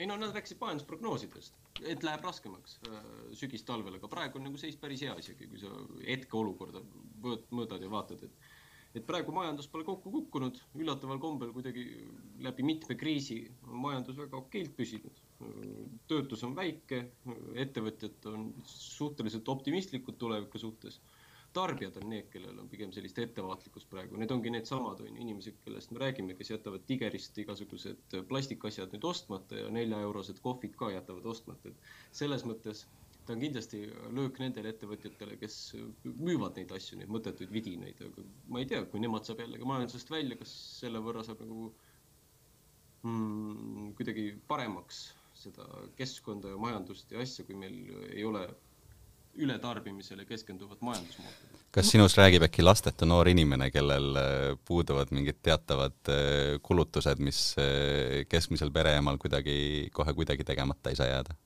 ei 0.00 0.06
no 0.08 0.14
nad 0.16 0.32
rääkisid 0.32 0.56
majandusprognoosidest, 0.62 1.58
et 1.84 2.04
läheb 2.06 2.22
raskemaks 2.24 2.78
äh, 2.88 3.02
sügistalvel, 3.36 3.98
aga 3.98 4.08
praegu 4.08 4.40
on 4.40 4.46
nagu 4.48 4.60
seis 4.60 4.78
päris 4.80 5.02
hea 5.04 5.12
isegi, 5.20 5.48
kui 5.50 5.60
sa 5.60 5.72
hetkeolukorda 6.06 6.80
mõõdad 7.20 7.84
ja 7.84 7.92
vaatad, 7.92 8.24
et 8.24 8.48
et 8.96 9.04
praegu 9.06 9.30
majandus 9.34 9.68
pole 9.70 9.84
kokku 9.86 10.10
kukkunud, 10.10 10.56
üllataval 10.82 11.20
kombel 11.22 11.52
kuidagi 11.54 11.84
läbi 12.42 12.64
mitme 12.66 12.96
kriisi 12.98 13.44
on 13.68 13.78
majandus 13.84 14.18
väga 14.18 14.38
okeilt 14.40 14.74
püsinud. 14.78 15.20
töötus 16.10 16.42
on 16.44 16.56
väike, 16.56 17.04
ettevõtjad 17.54 18.26
on 18.32 18.48
suhteliselt 18.66 19.48
optimistlikud 19.48 20.18
tuleviku 20.18 20.58
suhtes. 20.58 20.98
Tarbijad 21.56 21.96
on 22.00 22.08
need, 22.12 22.28
kellel 22.32 22.58
on 22.62 22.68
pigem 22.70 22.92
sellist 22.94 23.18
ettevaatlikkust 23.18 23.88
praegu, 23.90 24.18
need 24.20 24.30
ongi 24.34 24.52
needsamad, 24.54 25.02
on 25.02 25.10
ju, 25.10 25.16
inimesed, 25.24 25.58
kellest 25.64 25.92
me 25.94 26.02
räägime, 26.02 26.36
kes 26.38 26.52
jätavad 26.52 26.84
Tigerist 26.86 27.38
igasugused 27.42 28.16
plastikasjad 28.30 28.94
nüüd 28.94 29.06
ostmata 29.10 29.58
ja 29.64 29.68
neljaeurosed 29.74 30.38
kohvid 30.44 30.76
ka 30.78 30.92
jätavad 30.94 31.26
ostmata, 31.32 31.72
et 31.72 32.16
selles 32.22 32.46
mõttes 32.46 32.84
ta 33.26 33.34
on 33.34 33.42
kindlasti 33.42 33.82
löök 34.16 34.40
nendele 34.42 34.72
ettevõtjatele, 34.72 35.36
kes 35.42 35.56
müüvad 36.04 36.56
neid 36.58 36.72
asju, 36.74 36.98
neid 36.98 37.10
mõttetuid 37.14 37.52
vidinaid, 37.54 38.00
aga 38.06 38.24
ma 38.50 38.62
ei 38.62 38.68
tea, 38.70 38.80
kui 38.90 39.02
nemad 39.02 39.26
saab 39.28 39.42
jällegi 39.44 39.68
majandusest 39.68 40.10
välja, 40.10 40.38
kas 40.40 40.54
selle 40.80 41.02
võrra 41.04 41.22
saab 41.26 41.42
nagu 41.44 41.68
mm, 43.06 43.92
kuidagi 43.98 44.30
paremaks 44.50 45.04
seda 45.40 45.66
keskkonda 45.98 46.50
ja 46.52 46.58
majandust 46.60 47.12
ja 47.14 47.22
asja, 47.22 47.44
kui 47.46 47.58
meil 47.58 47.78
ei 48.10 48.24
ole 48.28 48.46
ületarbimisele 49.34 50.24
keskenduvat 50.24 50.80
majandusmoodi. 50.80 51.58
kas 51.70 51.90
sinust 51.92 52.18
räägib 52.18 52.42
äkki 52.42 52.64
lastetu 52.64 53.06
noor 53.06 53.28
inimene, 53.30 53.70
kellel 53.70 54.16
äh, 54.18 54.56
puuduvad 54.66 55.12
mingid 55.14 55.38
teatavad 55.42 56.10
äh, 56.10 56.56
kulutused, 56.62 57.22
mis 57.22 57.54
äh, 57.58 58.24
keskmisel 58.28 58.72
pereemal 58.74 59.18
kuidagi, 59.22 59.88
kohe 59.94 60.14
kuidagi 60.14 60.44
tegemata 60.44 60.90
ei 60.90 60.98
saa 60.98 61.06
jääda? 61.12 61.36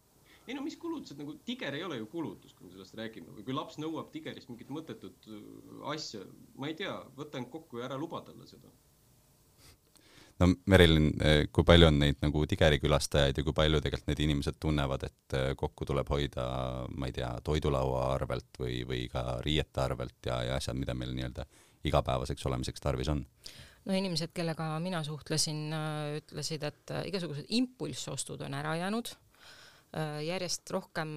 ei 0.48 0.56
no 0.56 0.64
mis 0.64 0.76
kulutused 0.76 1.20
nagu, 1.20 1.36
tiger 1.44 1.76
ei 1.76 1.84
ole 1.84 2.00
ju 2.00 2.06
kulutus, 2.12 2.52
kui 2.54 2.68
me 2.68 2.72
sellest 2.72 2.96
räägime 3.00 3.36
või 3.36 3.44
kui 3.44 3.56
laps 3.56 3.78
nõuab 3.80 4.10
tigerist 4.12 4.50
mingit 4.52 4.72
mõttetut 4.72 5.28
asja, 5.92 6.24
ma 6.60 6.68
ei 6.68 6.76
tea, 6.80 6.98
võta 7.16 7.40
end 7.40 7.48
kokku 7.52 7.80
ja 7.80 7.88
ära 7.88 8.00
luba 8.00 8.20
talle 8.26 8.48
seda. 8.48 8.72
No 10.42 10.48
Merilin, 10.70 11.10
äh, 11.22 11.40
kui 11.52 11.66
palju 11.66 11.88
on 11.88 11.98
neid 12.02 12.20
nagu 12.24 12.44
tigeri 12.50 12.80
külastajaid 12.82 13.38
ja 13.38 13.44
kui 13.46 13.54
palju 13.56 13.80
tegelikult 13.84 14.10
need 14.10 14.22
inimesed 14.26 14.58
tunnevad, 14.62 15.06
et 15.08 15.36
äh, 15.38 15.50
kokku 15.58 15.86
tuleb 15.88 16.10
hoida, 16.10 16.46
ma 16.94 17.10
ei 17.10 17.16
tea, 17.16 17.30
toidulaua 17.46 18.06
arvelt 18.14 18.60
või, 18.60 18.80
või 18.88 19.04
ka 19.12 19.40
riiete 19.44 19.84
arvelt 19.84 20.30
ja, 20.30 20.40
ja 20.48 20.58
asjad, 20.58 20.78
mida 20.78 20.96
meil 20.98 21.14
nii-öelda 21.16 21.46
igapäevaseks 21.84 22.46
olemiseks 22.50 22.82
tarvis 22.82 23.12
on? 23.12 23.24
no 23.84 23.92
inimesed, 23.92 24.32
kellega 24.34 24.72
mina 24.80 25.02
suhtlesin, 25.04 25.68
ütlesid, 26.22 26.64
et 26.64 26.94
igasugused 27.10 27.50
impulssostud 27.52 28.40
on 28.46 28.56
ära 28.56 28.78
jäänud 28.80 29.12
järjest 30.24 30.70
rohkem 30.74 31.12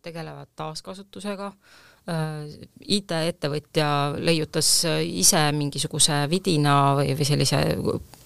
tegelevad 0.00 0.48
taaskasutusega. 0.56 1.50
Äh, 2.04 2.68
IT-ettevõtja 2.84 3.88
leiutas 4.20 4.68
ise 5.08 5.40
mingisuguse 5.56 6.26
vidina 6.28 6.92
või, 6.98 7.14
või 7.16 7.24
sellise, 7.24 7.60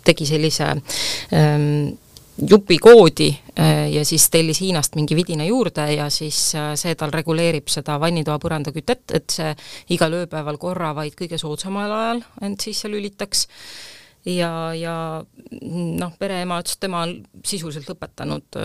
tegi 0.03 0.27
sellise 0.27 0.73
ähm, 0.75 1.93
jupikoodi 2.39 3.29
ja 3.91 4.03
siis 4.07 4.29
tellis 4.31 4.61
Hiinast 4.63 4.95
mingi 4.99 5.17
vidina 5.19 5.47
juurde 5.47 5.85
ja 5.91 6.09
siis 6.11 6.37
see 6.55 6.95
tal 6.99 7.11
reguleerib 7.15 7.71
seda 7.71 7.97
vannitoa 7.99 8.39
põrandakütet, 8.43 9.15
et 9.15 9.35
see 9.35 9.55
igal 9.95 10.15
ööpäeval 10.21 10.59
korra 10.63 10.93
vaid 10.95 11.17
kõige 11.19 11.39
soodsamal 11.39 11.95
ajal 11.97 12.23
end 12.47 12.63
sisse 12.63 12.91
lülitaks 12.91 13.47
ja, 14.27 14.75
ja 14.75 14.95
noh, 15.63 16.15
pereema 16.19 16.61
ütles, 16.63 16.77
et 16.77 16.87
tema 16.87 17.05
on 17.07 17.15
sisuliselt 17.47 17.89
lõpetanud 17.91 18.59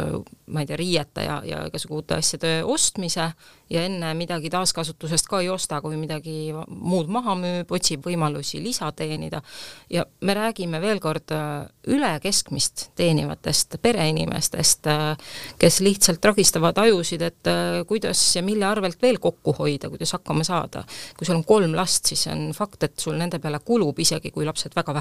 ma 0.54 0.62
ei 0.62 0.68
tea, 0.68 0.78
riiete 0.78 1.24
ja, 1.26 1.40
ja 1.46 1.64
igasugu 1.68 2.02
uute 2.02 2.18
asjade 2.20 2.52
ostmise 2.68 3.26
ja 3.74 3.84
enne 3.88 4.12
midagi 4.18 4.52
taaskasutusest 4.54 5.28
ka 5.32 5.40
ei 5.42 5.50
osta, 5.50 5.80
kui 5.82 5.96
midagi 5.98 6.52
muud 6.68 7.10
maha 7.12 7.36
müüb, 7.40 7.72
otsib 7.74 8.04
võimalusi 8.06 8.62
lisa 8.64 8.92
teenida 8.96 9.42
ja 9.90 10.06
me 10.22 10.36
räägime 10.38 10.82
veel 10.84 11.00
kord 11.04 11.32
äh, 11.34 11.64
üle 11.90 12.12
keskmist 12.24 12.90
teenivatest 13.00 13.80
pereinimestest, 13.82 14.90
äh, 14.92 15.38
kes 15.62 15.80
lihtsalt 15.86 16.22
tragistavad 16.22 16.78
ajusid, 16.84 17.24
et 17.26 17.52
äh, 17.52 17.80
kuidas 17.88 18.22
ja 18.36 18.44
mille 18.46 18.68
arvelt 18.68 19.02
veel 19.02 19.18
kokku 19.24 19.56
hoida, 19.58 19.90
kuidas 19.94 20.14
hakkama 20.18 20.44
saada. 20.44 20.84
kui 21.18 21.26
sul 21.26 21.40
on 21.40 21.48
kolm 21.48 21.74
last, 21.76 22.12
siis 22.12 22.28
on 22.28 22.52
fakt, 22.54 22.84
et 22.84 23.00
sul 23.00 23.18
nende 23.18 23.40
peale 23.40 23.60
kulub, 23.64 24.00
isegi 24.00 24.32
kui 24.32 24.46
lapsed 24.46 24.76
väga 24.76 24.94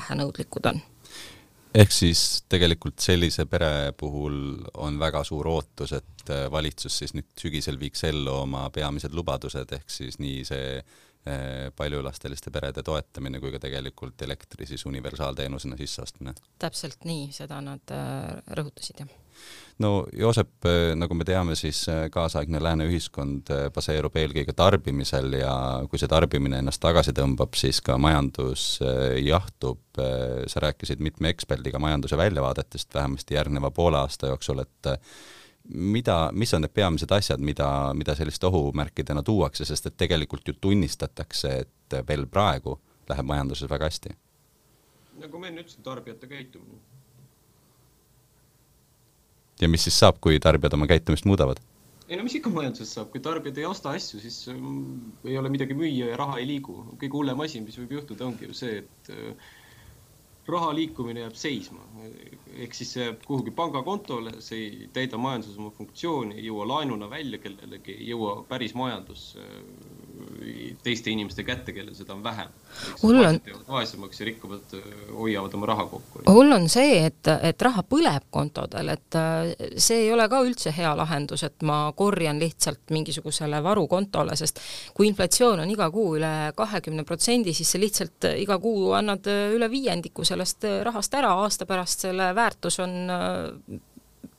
vähenõudlikud 0.42 0.66
on 0.70 0.82
ehk 1.72 1.92
siis 1.92 2.44
tegelikult 2.52 3.00
sellise 3.00 3.46
pere 3.48 3.92
puhul 3.96 4.60
on 4.74 4.98
väga 5.00 5.24
suur 5.24 5.48
ootus, 5.48 5.92
et 5.96 6.28
äh, 6.30 6.50
valitsus 6.50 6.98
siis 6.98 7.14
nüüd 7.14 7.30
sügisel 7.38 7.78
viiks 7.80 8.04
ellu 8.04 8.42
oma 8.42 8.68
peamised 8.70 9.14
lubadused, 9.14 9.72
ehk 9.72 9.88
siis 9.88 10.18
nii 10.20 10.44
see 10.44 10.76
äh, 10.82 11.72
paljulapseliste 11.76 12.50
perede 12.52 12.82
toetamine 12.82 13.40
kui 13.40 13.52
ka 13.52 13.58
tegelikult 13.62 14.20
elektri 14.22 14.66
siis 14.66 14.84
universaalteenusena 14.84 15.76
sisseostmine. 15.80 16.34
täpselt 16.58 17.08
nii, 17.08 17.30
seda 17.32 17.60
nad 17.64 17.96
äh, 17.96 18.36
rõhutasid, 18.52 19.00
jah 19.00 19.21
no 19.82 20.06
Joosep, 20.16 20.52
äh, 20.66 20.92
nagu 20.98 21.14
me 21.14 21.26
teame, 21.26 21.56
siis 21.58 21.82
äh, 21.90 22.06
kaasaegne 22.12 22.60
lääne 22.62 22.86
ühiskond 22.88 23.50
äh, 23.52 23.66
baseerub 23.74 24.16
eelkõige 24.18 24.54
tarbimisel 24.56 25.36
ja 25.40 25.54
kui 25.90 26.00
see 26.00 26.10
tarbimine 26.10 26.60
ennast 26.62 26.82
tagasi 26.82 27.14
tõmbab, 27.16 27.56
siis 27.58 27.82
ka 27.84 27.98
majandus 28.00 28.66
jahtub. 29.22 29.80
sa 30.48 30.60
rääkisid 30.64 31.02
mitme 31.04 31.28
eksperdiga 31.28 31.78
majanduse 31.78 32.16
väljavaadetest 32.16 32.94
vähemasti 32.94 33.34
järgneva 33.34 33.70
poole 33.70 33.98
aasta 33.98 34.30
jooksul, 34.30 34.62
et 34.62 34.88
mida, 35.68 36.30
mis 36.32 36.54
on 36.54 36.64
need 36.64 36.72
peamised 36.72 37.12
asjad, 37.12 37.44
mida, 37.44 37.68
mida 37.94 38.14
selliste 38.16 38.48
ohumärkidena 38.48 39.22
tuuakse, 39.22 39.66
sest 39.68 39.90
et 39.90 39.96
tegelikult 40.00 40.48
ju 40.48 40.54
tunnistatakse, 40.60 41.52
et 41.66 41.98
veel 42.08 42.24
praegu 42.26 42.78
läheb 43.10 43.28
majanduses 43.28 43.68
väga 43.70 43.90
hästi? 43.90 44.16
nagu 45.20 45.38
ma 45.38 45.50
enne 45.50 45.60
ütlesin, 45.60 45.84
tarbijate 45.84 46.26
käitumine 46.26 46.80
ja 49.60 49.68
mis 49.68 49.84
siis 49.86 49.98
saab, 49.98 50.18
kui 50.20 50.40
tarbijad 50.42 50.74
oma 50.78 50.88
käitumist 50.90 51.28
muudavad? 51.28 51.60
ei 52.12 52.18
no 52.18 52.26
mis 52.26 52.34
ikka 52.36 52.50
majanduses 52.52 52.92
saab, 52.96 53.08
kui 53.12 53.22
tarbijad 53.24 53.58
ei 53.60 53.64
osta 53.64 53.94
asju, 53.96 54.20
siis 54.20 54.44
mm, 54.52 55.12
ei 55.30 55.38
ole 55.40 55.48
midagi 55.52 55.76
müüa 55.78 56.10
ja 56.10 56.20
raha 56.20 56.38
ei 56.42 56.48
liigu. 56.48 56.74
kõige 57.00 57.16
hullem 57.16 57.40
asi, 57.40 57.62
mis 57.64 57.78
võib 57.80 57.94
juhtuda, 57.96 58.26
ongi 58.26 58.48
ju 58.50 58.56
see, 58.56 58.82
et 58.82 59.12
äh, 59.14 59.52
raha 60.52 60.74
liikumine 60.76 61.22
jääb 61.24 61.38
seisma. 61.38 61.80
ehk 62.52 62.74
siis 62.76 62.92
see 62.96 63.06
jääb 63.06 63.24
kuhugi 63.24 63.54
pangakontole, 63.56 64.34
see 64.44 64.60
ei 64.66 64.90
täida 64.92 65.20
majanduses 65.20 65.56
oma 65.62 65.72
funktsiooni, 65.78 66.36
ei 66.36 66.50
jõua 66.50 66.68
laenuna 66.74 67.08
välja 67.10 67.40
kellelegi, 67.40 67.96
ei 68.00 68.10
jõua 68.12 68.42
päris 68.48 68.74
majandusse 68.74 69.46
teiste 70.82 71.10
inimeste 71.10 71.44
kätte, 71.44 71.72
kellel 71.72 71.94
seda 71.94 72.14
on 72.14 72.22
vähem. 72.24 72.48
hull 73.02 73.24
on. 73.24 73.38
vaesemaks 73.68 74.20
ja 74.20 74.26
rikkamad 74.26 74.74
äh, 74.74 74.84
hoiavad 75.16 75.54
oma 75.54 75.66
raha 75.66 75.86
kokku. 75.86 76.22
hull 76.26 76.52
on 76.52 76.68
see, 76.72 77.04
et, 77.06 77.28
et 77.42 77.62
raha 77.62 77.84
põleb 77.88 78.26
kontodel, 78.30 78.92
et 78.94 79.18
äh, 79.18 79.52
see 79.76 80.06
ei 80.06 80.12
ole 80.12 80.28
ka 80.32 80.40
üldse 80.44 80.72
hea 80.76 80.92
lahendus, 80.96 81.44
et 81.46 81.66
ma 81.68 81.92
korjan 81.96 82.40
lihtsalt 82.40 82.94
mingisugusele 82.94 83.62
varukontole, 83.64 84.36
sest 84.36 84.60
kui 84.94 85.10
inflatsioon 85.10 85.64
on 85.64 85.72
iga 85.72 85.90
kuu 85.92 86.16
üle 86.18 86.34
kahekümne 86.56 87.04
protsendi, 87.08 87.54
siis 87.56 87.74
sa 87.74 87.80
lihtsalt 87.82 88.30
äh, 88.30 88.40
iga 88.42 88.58
kuu 88.62 88.92
annad 88.98 89.28
üle 89.28 89.70
viiendiku 89.70 90.24
sellest 90.24 90.68
rahast 90.82 91.14
ära, 91.14 91.34
aasta 91.44 91.68
pärast 91.68 92.08
selle 92.08 92.32
väärtus 92.34 92.80
on 92.82 93.12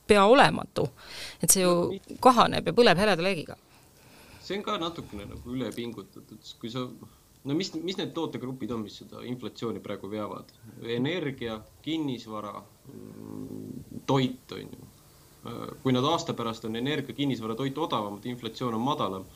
pea 0.06 0.24
olematu. 0.24 0.88
et 1.42 1.50
see 1.50 1.62
ju 1.62 2.16
kahaneb 2.20 2.66
ja 2.66 2.74
põleb 2.76 2.98
heleda 2.98 3.22
leegiga 3.22 3.56
see 4.44 4.58
on 4.58 4.64
ka 4.66 4.78
natukene 4.80 5.26
nagu 5.30 5.54
üle 5.56 5.70
pingutatud, 5.74 6.50
kui 6.60 6.72
sa, 6.72 6.84
no 7.44 7.56
mis, 7.58 7.72
mis 7.80 7.98
need 8.00 8.12
tootegrupid 8.16 8.74
on, 8.76 8.84
mis 8.86 8.98
seda 9.02 9.22
inflatsiooni 9.28 9.82
praegu 9.84 10.10
veavad? 10.12 10.52
energia, 10.96 11.58
kinnisvara, 11.84 12.54
toit 14.06 14.56
on 14.58 14.76
ju. 14.76 14.90
kui 15.82 15.92
nad 15.92 16.04
aasta 16.08 16.32
pärast 16.36 16.64
on 16.64 16.76
energia, 16.80 17.16
kinnisvara, 17.16 17.56
toit 17.56 17.78
odavamad, 17.78 18.24
inflatsioon 18.28 18.78
on 18.78 18.84
madalam, 18.84 19.26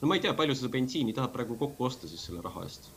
no 0.00 0.08
ma 0.08 0.16
ei 0.16 0.24
tea, 0.24 0.32
palju 0.36 0.56
seda 0.56 0.72
bensiini 0.72 1.16
tahab 1.16 1.34
praegu 1.36 1.58
kokku 1.60 1.88
osta 1.88 2.08
siis 2.08 2.24
selle 2.28 2.44
raha 2.44 2.64
eest 2.68 2.88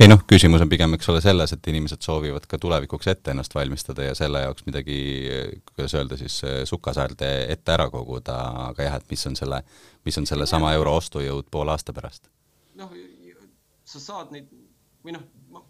ei 0.00 0.08
noh, 0.08 0.22
küsimus 0.28 0.62
on 0.64 0.70
pigem, 0.72 0.96
eks 0.96 1.08
ole, 1.12 1.20
selles, 1.24 1.52
et 1.54 1.68
inimesed 1.72 2.04
soovivad 2.04 2.46
ka 2.48 2.58
tulevikuks 2.60 3.10
ette 3.12 3.34
ennast 3.34 3.54
valmistada 3.54 4.06
ja 4.08 4.14
selle 4.18 4.44
jaoks 4.44 4.66
midagi, 4.68 4.98
kuidas 5.72 5.96
öelda 5.98 6.18
siis, 6.20 6.40
sukasäärde 6.68 7.32
ette 7.52 7.74
ära 7.74 7.88
koguda, 7.92 8.38
aga 8.70 8.88
jah, 8.88 8.98
et 9.00 9.10
mis 9.12 9.26
on 9.30 9.36
selle, 9.38 9.62
mis 10.08 10.18
on 10.18 10.28
sellesama 10.28 10.72
euro 10.78 10.96
ostujõud 11.00 11.50
poole 11.50 11.74
aasta 11.74 11.94
pärast? 11.96 12.30
noh, 12.78 12.92
sa 13.84 14.00
saad 14.00 14.32
neid 14.32 14.48
või 15.04 15.16
noh, 15.18 15.62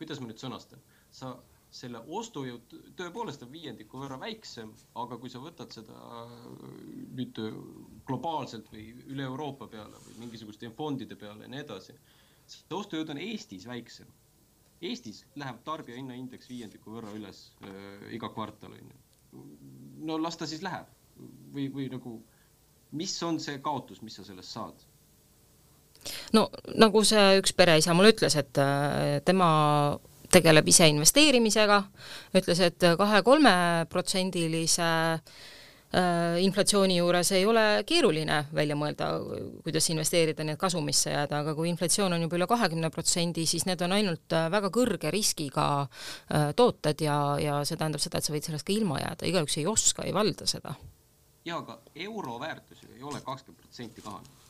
kuidas 0.00 0.20
ma 0.20 0.30
nüüd 0.30 0.40
sõnastan, 0.42 0.80
sa 1.12 1.36
selle 1.72 2.02
ostujõud 2.12 2.74
tõepoolest 2.98 3.46
on 3.46 3.52
viiendiku 3.52 4.00
võrra 4.02 4.18
väiksem, 4.20 4.72
aga 5.00 5.16
kui 5.20 5.30
sa 5.32 5.40
võtad 5.40 5.72
seda 5.72 6.26
nüüd 7.16 7.38
globaalselt 8.08 8.68
või 8.72 8.90
üle 9.06 9.24
Euroopa 9.24 9.70
peale 9.72 10.00
või 10.04 10.26
mingisuguste 10.26 10.68
fondide 10.76 11.16
peale 11.16 11.46
ja 11.46 11.52
nii 11.52 11.62
edasi 11.62 11.96
see 12.52 12.76
ostujõud 12.76 13.10
on 13.14 13.20
Eestis 13.22 13.66
väiksem. 13.68 14.08
Eestis 14.82 15.22
läheb 15.38 15.60
tarbijahinnaindeks 15.66 16.48
viiendiku 16.50 16.90
võrra 16.96 17.12
üles 17.16 17.44
äh, 17.62 18.14
iga 18.16 18.28
kvartal, 18.34 18.72
on 18.74 18.88
ju. 18.90 18.96
no 20.08 20.18
las 20.20 20.36
ta 20.36 20.46
siis 20.50 20.62
läheb 20.64 20.86
või, 21.54 21.68
või 21.72 21.86
nagu, 21.92 22.16
mis 22.98 23.14
on 23.22 23.40
see 23.40 23.58
kaotus, 23.62 24.02
mis 24.02 24.16
sa 24.18 24.24
sellest 24.26 24.50
saad? 24.58 24.88
no 26.34 26.48
nagu 26.74 27.04
see 27.06 27.38
üks 27.38 27.52
pereisa 27.54 27.94
mulle 27.94 28.10
ütles, 28.16 28.34
et 28.36 28.58
äh, 28.58 29.20
tema 29.24 29.48
tegeleb 30.32 30.68
ise 30.72 30.88
investeerimisega, 30.88 31.82
ütles, 32.40 32.60
et 32.64 32.80
kahe-kolmeprotsendilise 32.98 34.82
Äh, 34.82 35.61
inflatsiooni 36.40 36.96
juures 36.96 37.32
ei 37.36 37.44
ole 37.46 37.82
keeruline 37.86 38.38
välja 38.54 38.76
mõelda, 38.78 39.10
kuidas 39.64 39.88
investeerida, 39.92 40.44
nii 40.44 40.56
et 40.56 40.60
kasumisse 40.60 41.12
jääda, 41.12 41.42
aga 41.42 41.54
kui 41.58 41.68
inflatsioon 41.68 42.16
on 42.16 42.24
juba 42.24 42.38
üle 42.38 42.48
kahekümne 42.48 42.90
protsendi, 42.94 43.44
siis 43.48 43.66
need 43.68 43.82
on 43.84 43.92
ainult 43.98 44.36
äh, 44.36 44.48
väga 44.52 44.72
kõrge 44.72 45.12
riskiga 45.12 45.66
äh, 45.82 46.50
tooted 46.56 47.04
ja, 47.04 47.18
ja 47.42 47.60
see 47.68 47.76
tähendab 47.76 48.00
seda, 48.00 48.18
et 48.18 48.28
sa 48.28 48.32
võid 48.32 48.48
sellest 48.48 48.66
ka 48.68 48.72
ilma 48.72 49.02
jääda, 49.02 49.28
igaüks 49.28 49.58
ei 49.60 49.66
oska, 49.68 50.06
ei 50.08 50.16
valda 50.16 50.48
seda. 50.48 50.74
jaa, 51.44 51.58
aga 51.58 51.80
euro 52.06 52.38
väärtus 52.40 52.82
ju 52.82 52.94
ei 52.96 53.02
ole 53.02 53.20
kakskümmend 53.20 53.60
protsenti 53.60 54.00
kahanenud 54.00 54.41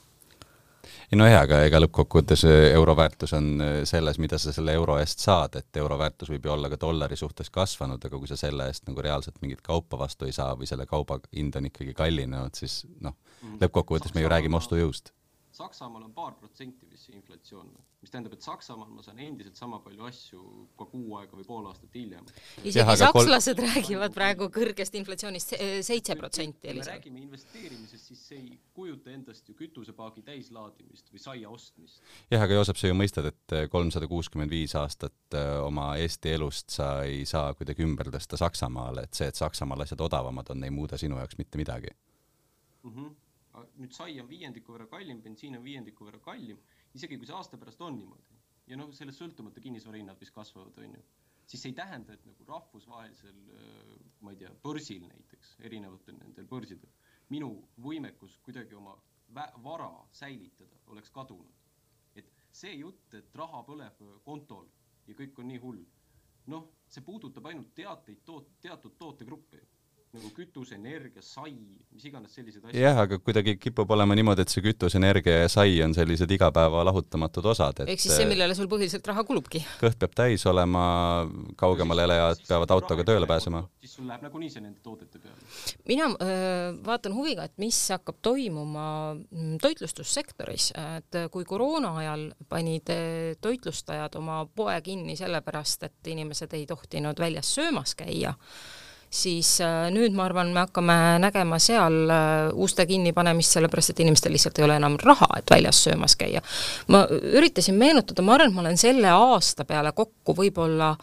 ei 1.12 1.18
no 1.18 1.28
jaa, 1.28 1.44
aga 1.46 1.62
ega 1.66 1.80
lõppkokkuvõttes 1.82 2.44
äh, 2.48 2.66
euro 2.72 2.96
väärtus 2.98 3.34
on 3.38 3.48
äh, 3.60 3.72
selles, 3.88 4.20
mida 4.22 4.38
sa 4.38 4.54
selle 4.54 4.74
euro 4.78 4.98
eest 5.00 5.24
saad, 5.24 5.56
et 5.60 5.80
euro 5.82 5.98
väärtus 6.00 6.32
võib 6.32 6.46
ju 6.48 6.54
olla 6.54 6.70
ka 6.72 6.80
dollari 6.80 7.18
suhtes 7.18 7.50
kasvanud, 7.50 8.04
aga 8.04 8.18
kui 8.18 8.30
sa 8.30 8.38
selle 8.40 8.68
eest 8.70 8.88
nagu 8.88 9.04
reaalselt 9.04 9.40
mingit 9.42 9.64
kaupa 9.64 9.98
vastu 10.00 10.28
ei 10.28 10.36
saa 10.36 10.52
või 10.58 10.70
selle 10.70 10.86
kauba 10.90 11.20
hind 11.36 11.56
on 11.60 11.70
ikkagi 11.70 11.96
kallinenud, 11.96 12.54
siis 12.58 12.82
noh, 13.00 13.16
mm. 13.42 13.58
lõppkokkuvõttes 13.64 14.14
me 14.16 14.24
ju 14.24 14.32
räägime 14.32 14.60
ostujõust 14.60 15.12
Saksamaal 15.52 16.06
on 16.06 16.12
paar 16.16 16.32
protsenti 16.40 16.88
vist 16.88 17.08
see 17.08 17.16
inflatsioon, 17.18 17.68
mis 18.02 18.10
tähendab, 18.10 18.34
et 18.34 18.42
Saksamaal 18.42 18.90
ma 18.90 19.02
saan 19.04 19.20
endiselt 19.22 19.58
sama 19.58 19.78
palju 19.82 20.06
asju 20.08 20.40
ka 20.78 20.86
kuu 20.90 21.14
aega 21.20 21.38
või 21.38 21.46
pool 21.46 21.68
aastat 21.70 21.94
hiljem. 21.94 22.26
isegi 22.64 22.96
sakslased 22.98 23.60
kol... 23.60 23.68
räägivad 23.70 24.16
praegu 24.16 24.48
kõrgest 24.52 24.96
inflatsioonist 24.98 25.54
seitse 25.86 26.16
protsenti. 26.18 26.66
kui 26.66 26.80
me 26.80 26.88
räägime 26.88 27.22
investeerimisest, 27.22 28.10
siis 28.10 28.24
see 28.32 28.40
ei 28.40 28.58
kujuta 28.74 29.14
endast 29.14 29.48
ju 29.48 29.54
kütusepaagi 29.58 30.26
täislaadimist 30.26 31.14
või 31.14 31.22
saia 31.22 31.54
ostmist. 31.54 32.02
jah, 32.30 32.42
aga 32.42 32.58
Joosep, 32.58 32.82
sa 32.82 32.90
ju 32.90 32.98
mõistad, 32.98 33.30
et 33.30 33.56
kolmsada 33.70 34.10
kuuskümmend 34.10 34.50
viis 34.50 34.74
aastat 34.78 35.38
äh, 35.38 35.54
oma 35.62 35.92
Eesti 36.02 36.34
elust 36.34 36.74
sa 36.74 36.92
ei 37.06 37.22
saa 37.28 37.54
kuidagi 37.54 37.86
ümber 37.86 38.10
tõsta 38.10 38.40
Saksamaale, 38.40 39.06
et 39.06 39.14
see, 39.14 39.30
et 39.30 39.38
Saksamaal 39.38 39.86
asjad 39.86 40.02
odavamad 40.02 40.50
on, 40.50 40.66
ei 40.66 40.74
muuda 40.74 40.98
sinu 40.98 41.22
jaoks 41.22 41.38
mitte 41.38 41.60
midagi 41.60 41.94
mm. 42.82 42.90
-hmm 42.90 43.12
nüüd 43.76 43.92
sai 43.92 44.14
on 44.20 44.28
viiendiku 44.30 44.72
võrra 44.72 44.86
kallim, 44.88 45.20
bensiin 45.22 45.58
on 45.58 45.64
viiendiku 45.64 46.06
võrra 46.06 46.20
kallim, 46.24 46.58
isegi 46.94 47.18
kui 47.18 47.28
see 47.28 47.36
aasta 47.36 47.58
pärast 47.60 47.80
on 47.80 47.96
niimoodi 47.98 48.40
ja 48.70 48.78
noh, 48.78 48.92
sellest 48.96 49.20
sõltumata 49.22 49.62
kinnisvarahinnad 49.62 50.20
vist 50.20 50.34
kasvavad, 50.34 50.76
on 50.78 50.96
ju, 50.96 51.04
siis 51.46 51.62
see 51.62 51.72
ei 51.72 51.78
tähenda, 51.78 52.14
et 52.14 52.26
nagu 52.26 52.46
rahvusvahelisel, 52.48 53.40
ma 54.22 54.34
ei 54.34 54.38
tea, 54.40 54.52
börsil 54.64 55.06
näiteks, 55.08 55.56
erinevatel 55.68 56.18
nendel 56.20 56.46
börsidel, 56.50 56.92
minu 57.32 57.50
võimekus 57.82 58.38
kuidagi 58.46 58.78
oma 58.78 58.94
vara 59.64 59.90
säilitada 60.12 60.80
oleks 60.92 61.10
kadunud. 61.10 61.58
et 62.14 62.28
see 62.52 62.74
jutt, 62.76 63.14
et 63.14 63.34
raha 63.34 63.62
põleb 63.64 64.00
kontol 64.24 64.66
ja 65.06 65.14
kõik 65.16 65.38
on 65.40 65.48
nii 65.48 65.60
hull, 65.62 65.78
noh, 66.52 66.66
see 66.86 67.02
puudutab 67.02 67.46
ainult 67.48 67.72
teateid, 67.74 68.20
toot-, 68.26 68.50
teatud 68.60 68.98
tootegruppe 68.98 69.31
nagu 70.22 70.30
kütus, 70.36 70.70
energia, 70.76 71.22
sai, 71.24 71.52
mis 71.92 72.04
iganes 72.06 72.34
sellised 72.36 72.62
asjad. 72.62 72.78
jah, 72.78 72.98
aga 73.04 73.18
kuidagi 73.18 73.56
kipub 73.60 73.90
olema 73.94 74.14
niimoodi, 74.18 74.44
et 74.44 74.52
see 74.52 74.62
kütus, 74.64 74.94
energia 74.98 75.42
ja 75.42 75.48
sai 75.50 75.80
on 75.84 75.94
sellised 75.96 76.30
igapäeva 76.30 76.84
lahutamatud 76.86 77.46
osad, 77.52 77.82
et 77.82 77.92
ehk 77.94 78.02
siis 78.02 78.14
see, 78.20 78.26
millele 78.30 78.54
sul 78.58 78.68
põhiliselt 78.70 79.06
raha 79.10 79.24
kulubki? 79.26 79.62
kõht 79.80 79.98
peab 80.00 80.14
täis 80.22 80.44
olema, 80.50 80.84
kaugemale 81.58 82.06
elajad 82.06 82.44
peavad 82.48 82.74
autoga 82.76 83.06
tööle 83.08 83.28
pääsema. 83.30 83.64
siis 83.82 83.96
sul 83.98 84.06
läheb 84.10 84.26
nagunii 84.28 84.52
see 84.52 84.64
nende 84.64 84.78
toodete 84.84 85.18
peale. 85.22 85.50
mina 85.90 86.10
öö, 86.12 86.70
vaatan 86.86 87.16
huviga, 87.18 87.48
et 87.50 87.58
mis 87.62 87.80
hakkab 87.96 88.20
toimuma 88.22 88.86
mm, 89.14 89.58
toitlustussektoris, 89.62 90.70
et 90.98 91.20
kui 91.34 91.48
koroona 91.48 91.96
ajal 92.04 92.28
panid 92.48 92.94
toitlustajad 93.42 94.20
oma 94.20 94.44
poe 94.54 94.78
kinni 94.84 95.18
sellepärast, 95.18 95.88
et 95.88 96.14
inimesed 96.14 96.54
ei 96.56 96.66
tohtinud 96.70 97.18
väljas 97.18 97.54
söömas 97.56 97.96
käia, 97.98 98.34
siis 99.12 99.60
äh, 99.60 99.88
nüüd 99.92 100.14
ma 100.16 100.26
arvan, 100.28 100.52
me 100.54 100.64
hakkame 100.64 100.96
nägema 101.22 101.58
seal 101.62 102.10
äh, 102.10 102.50
uste 102.64 102.86
kinnipanemist, 102.88 103.56
sellepärast 103.58 103.92
et 103.92 104.04
inimestel 104.04 104.32
lihtsalt 104.32 104.58
ei 104.58 104.66
ole 104.66 104.78
enam 104.80 104.96
raha, 105.02 105.28
et 105.38 105.52
väljas 105.52 105.82
söömas 105.86 106.16
käia. 106.18 106.42
ma 106.88 107.04
üritasin 107.10 107.76
meenutada, 107.78 108.24
ma 108.24 108.36
arvan, 108.36 108.52
et 108.52 108.56
ma 108.56 108.64
olen 108.64 108.80
selle 108.80 109.12
aasta 109.12 109.66
peale 109.68 109.92
kokku 109.96 110.36
võib-olla 110.38 110.94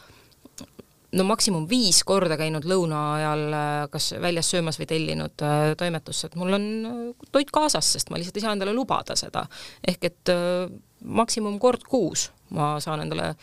no 1.09 1.25
maksimum 1.25 1.63
viis 1.69 2.03
korda 2.05 2.37
käinud 2.37 2.65
lõuna 2.69 3.03
ajal 3.19 3.45
äh, 3.53 3.77
kas 3.93 4.11
väljas 4.21 4.49
söömas 4.55 4.81
või 4.81 4.89
tellinud 4.89 5.45
toimetusse, 5.77 6.29
et 6.29 6.37
mul 6.39 6.57
on 6.57 6.67
toit 7.31 7.53
kaasas, 7.53 7.93
sest 7.93 8.09
ma 8.09 8.17
lihtsalt 8.17 8.41
ei 8.41 8.47
saa 8.47 8.57
endale 8.57 8.73
lubada 8.73 9.17
seda. 9.19 9.45
ehk 9.87 10.09
et 10.09 10.33
maksimum 10.99 11.61
kord 11.61 11.85
kuus 11.89 12.29
ma 12.49 12.75
saan 12.81 13.03
endale 13.05 13.35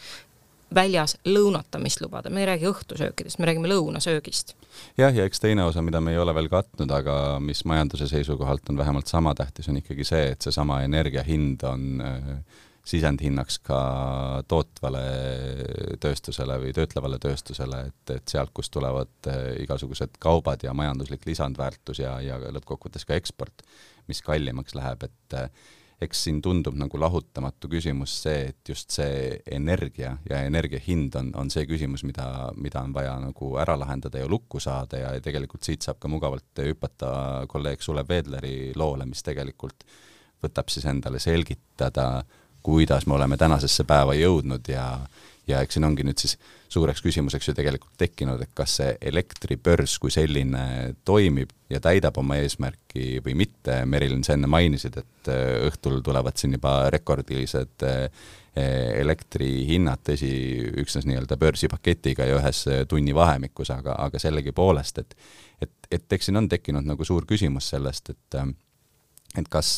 väljas 0.75 1.17
lõunatamist 1.25 2.01
lubada, 2.03 2.31
me 2.31 2.43
ei 2.43 2.51
räägi 2.51 2.69
õhtusöökidest, 2.71 3.39
me 3.39 3.47
räägime 3.47 3.71
lõunasöögist. 3.71 4.55
jah, 4.99 5.15
ja 5.15 5.25
eks 5.25 5.41
teine 5.41 5.65
osa, 5.65 5.83
mida 5.83 6.01
me 6.01 6.13
ei 6.13 6.19
ole 6.19 6.35
veel 6.35 6.49
katnud, 6.51 6.91
aga 6.91 7.39
mis 7.41 7.65
majanduse 7.65 8.09
seisukohalt 8.11 8.71
on 8.71 8.79
vähemalt 8.79 9.07
sama 9.07 9.35
tähtis, 9.35 9.69
on 9.69 9.79
ikkagi 9.81 10.05
see, 10.05 10.33
et 10.35 10.43
seesama 10.43 10.83
energia 10.83 11.23
hind 11.27 11.63
on 11.67 12.03
äh, 12.03 12.33
sisendhinnaks 12.87 13.59
ka 13.67 13.79
tootvale 14.49 15.05
tööstusele 16.03 16.59
või 16.63 16.75
töötlevale 16.75 17.19
tööstusele, 17.23 17.81
et, 17.91 18.15
et 18.15 18.35
sealt, 18.35 18.53
kust 18.55 18.75
tulevad 18.75 19.31
äh, 19.31 19.57
igasugused 19.65 20.19
kaubad 20.23 20.63
ja 20.67 20.75
majanduslik 20.75 21.27
lisandväärtus 21.27 22.03
ja, 22.03 22.19
ja 22.23 22.39
lõppkokkuvõttes 22.59 23.07
ka 23.07 23.19
eksport, 23.19 23.67
mis 24.11 24.23
kallimaks 24.23 24.75
läheb, 24.79 25.09
et 25.09 25.39
äh, 25.39 25.51
eks 26.03 26.27
siin 26.27 26.43
tundub 26.45 26.77
nagu 26.77 26.99
lahutamatu 27.01 27.71
küsimus 27.73 28.13
see, 28.27 28.51
et 28.51 28.69
just 28.69 28.93
see 28.93 29.39
energia 29.57 30.17
ja 30.29 30.43
energia 30.45 30.81
hind 30.85 31.17
on, 31.17 31.31
on 31.41 31.51
see 31.53 31.65
küsimus, 31.69 32.05
mida, 32.05 32.27
mida 32.61 32.83
on 32.85 32.93
vaja 32.97 33.15
nagu 33.23 33.55
ära 33.63 33.79
lahendada 33.81 34.21
ja 34.21 34.29
lukku 34.29 34.61
saada 34.61 35.01
ja 35.01 35.15
tegelikult 35.25 35.65
siit 35.65 35.87
saab 35.87 36.01
ka 36.03 36.11
mugavalt 36.13 36.65
hüpata 36.67 37.47
kolleeg 37.49 37.85
Sulev 37.85 38.11
Veedleri 38.13 38.75
loole, 38.77 39.09
mis 39.09 39.25
tegelikult 39.25 39.87
võtab 40.45 40.69
siis 40.69 40.85
endale 40.85 41.19
selgitada, 41.23 42.21
kuidas 42.67 43.07
me 43.07 43.17
oleme 43.17 43.39
tänasesse 43.41 43.87
päeva 43.89 44.15
jõudnud 44.19 44.69
ja 44.69 44.91
ja 45.47 45.61
eks 45.63 45.77
siin 45.77 45.87
ongi 45.87 46.05
nüüd 46.07 46.21
siis 46.21 46.37
suureks 46.73 47.03
küsimuseks 47.05 47.51
ju 47.51 47.55
tegelikult 47.57 47.95
tekkinud, 48.01 48.43
et 48.43 48.53
kas 48.57 48.79
see 48.81 48.97
elektribörs 49.11 49.99
kui 50.03 50.13
selline 50.15 50.95
toimib 51.07 51.53
ja 51.71 51.81
täidab 51.83 52.19
oma 52.21 52.39
eesmärki 52.43 53.21
või 53.25 53.37
mitte, 53.45 53.83
Merilin, 53.87 54.25
sa 54.27 54.35
enne 54.35 54.51
mainisid, 54.51 54.99
et 55.03 55.31
äh, 55.33 55.61
õhtul 55.69 56.03
tulevad 56.07 56.39
siin 56.39 56.57
juba 56.59 56.79
rekordilised 56.95 57.87
äh, 57.87 58.29
elektrihinnad, 58.57 60.01
tõsi, 60.07 60.31
üksnes 60.81 61.05
nii-öelda 61.05 61.37
börsipaketiga 61.37 62.25
ja 62.25 62.39
ühes 62.39 62.63
tunnivahemikus, 62.89 63.69
aga, 63.75 63.99
aga 64.07 64.21
sellegipoolest, 64.23 65.03
et 65.05 65.19
et, 65.63 65.73
et 65.91 66.13
eks 66.13 66.29
siin 66.29 66.37
on 66.41 66.49
tekkinud 66.53 66.85
nagu 66.85 67.05
suur 67.05 67.27
küsimus 67.29 67.71
sellest, 67.73 68.11
et 68.13 68.39
äh, 68.41 68.49
et 69.37 69.49
kas 69.53 69.69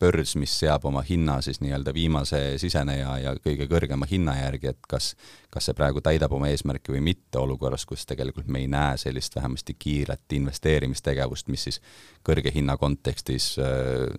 börs, 0.00 0.34
mis 0.40 0.54
seab 0.64 0.86
oma 0.88 1.02
hinna 1.06 1.36
siis 1.44 1.60
nii-öelda 1.62 1.92
viimase 1.94 2.40
siseneja 2.58 3.12
ja 3.22 3.34
kõige 3.38 3.68
kõrgema 3.70 4.08
hinna 4.10 4.34
järgi, 4.40 4.72
et 4.72 4.88
kas, 4.90 5.12
kas 5.54 5.68
see 5.68 5.76
praegu 5.78 6.02
täidab 6.02 6.32
oma 6.34 6.48
eesmärki 6.50 6.94
või 6.96 7.04
mitte 7.12 7.38
olukorras, 7.38 7.84
kus 7.86 8.06
tegelikult 8.08 8.48
me 8.50 8.64
ei 8.64 8.70
näe 8.70 8.96
sellist 8.98 9.36
vähemasti 9.36 9.76
kiiret 9.78 10.34
investeerimistegevust, 10.38 11.52
mis 11.54 11.68
siis 11.68 11.80
kõrge 12.26 12.50
hinna 12.54 12.78
kontekstis 12.80 13.54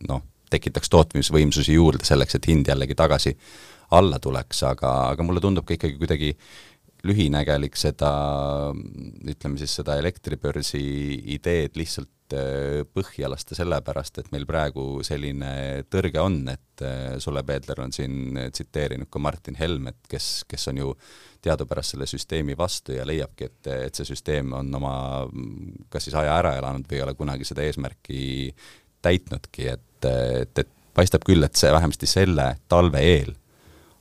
noh, 0.07 0.23
tekitaks 0.49 0.91
tootmisvõimsusi 0.93 1.75
juurde 1.75 2.05
selleks, 2.07 2.37
et 2.37 2.47
hind 2.47 2.69
jällegi 2.69 2.95
tagasi 2.95 3.35
alla 3.95 4.19
tuleks, 4.19 4.63
aga, 4.65 4.93
aga 5.11 5.25
mulle 5.25 5.41
tundub 5.43 5.65
ka 5.67 5.75
ikkagi 5.75 5.99
kuidagi 5.99 6.31
lühinägelik 7.05 7.77
seda, 7.77 8.11
ütleme 9.29 9.59
siis 9.61 9.75
seda 9.79 9.97
elektribörsi 10.01 10.81
ideed 11.35 11.77
lihtsalt 11.77 12.35
äh, 12.35 12.81
põhja 12.89 13.29
lasta 13.31 13.57
sellepärast, 13.57 14.19
et 14.21 14.31
meil 14.33 14.47
praegu 14.49 15.03
selline 15.05 15.85
tõrge 15.91 16.21
on, 16.23 16.39
et 16.51 16.85
äh, 16.85 17.17
Sulle 17.21 17.45
Peedler 17.47 17.83
on 17.85 17.93
siin 17.95 18.39
tsiteerinud 18.49 19.11
ka 19.11 19.21
Martin 19.21 19.59
Helmet, 19.59 20.01
kes, 20.09 20.45
kes 20.49 20.69
on 20.73 20.81
ju 20.81 20.95
teadupärast 21.45 21.93
selle 21.93 22.09
süsteemi 22.09 22.57
vastu 22.57 22.95
ja 22.97 23.05
leiabki, 23.05 23.51
et, 23.51 23.71
et 23.89 23.97
see 23.97 24.07
süsteem 24.09 24.53
on 24.57 24.73
oma 24.79 24.95
kas 25.93 26.07
siis 26.07 26.17
aja 26.17 26.33
ära 26.39 26.55
elanud 26.57 26.89
või 26.89 26.99
ei 26.99 27.05
ole 27.05 27.13
kunagi 27.17 27.45
seda 27.45 27.65
eesmärki 27.65 28.25
täitnudki, 29.05 29.69
et, 29.75 30.09
et, 30.09 30.63
et 30.65 30.75
paistab 30.95 31.25
küll, 31.27 31.43
et 31.45 31.59
see 31.59 31.71
vähemasti 31.75 32.09
selle 32.09 32.55
talve 32.71 33.03
eel 33.03 33.35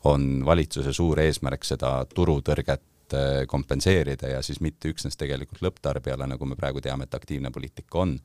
on 0.08 0.44
valitsuse 0.46 0.92
suur 0.92 1.20
eesmärk 1.20 1.64
seda 1.66 1.96
turutõrget 2.14 2.82
kompenseerida 3.50 4.34
ja 4.34 4.42
siis 4.42 4.60
mitte 4.64 4.90
üksnes 4.92 5.18
tegelikult 5.20 5.62
lõpptarbijale, 5.64 6.28
nagu 6.30 6.48
me 6.48 6.56
praegu 6.58 6.82
teame, 6.84 7.08
et 7.08 7.14
aktiivne 7.14 7.52
poliitika 7.54 8.02
on, 8.04 8.16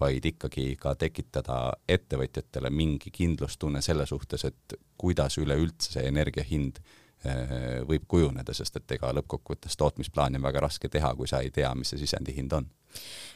vaid 0.00 0.24
ikkagi 0.30 0.70
ka 0.80 0.94
tekitada 0.98 1.58
ettevõtjatele 1.88 2.70
mingi 2.70 3.10
kindlustunne 3.14 3.82
selle 3.82 4.06
suhtes, 4.06 4.46
et 4.48 4.78
kuidas 4.98 5.38
üleüldse 5.42 5.96
see 5.96 6.06
energia 6.08 6.44
hind 6.46 6.78
äh, 6.78 7.80
võib 7.88 8.06
kujuneda, 8.08 8.54
sest 8.54 8.78
et 8.78 8.98
ega 8.98 9.10
lõppkokkuvõttes 9.18 9.78
tootmisplaani 9.78 10.38
on 10.38 10.46
väga 10.48 10.66
raske 10.68 10.90
teha, 10.92 11.14
kui 11.18 11.30
sa 11.30 11.42
ei 11.42 11.50
tea, 11.54 11.72
mis 11.78 11.94
see 11.94 12.04
sisendihind 12.04 12.54
on. 12.60 12.68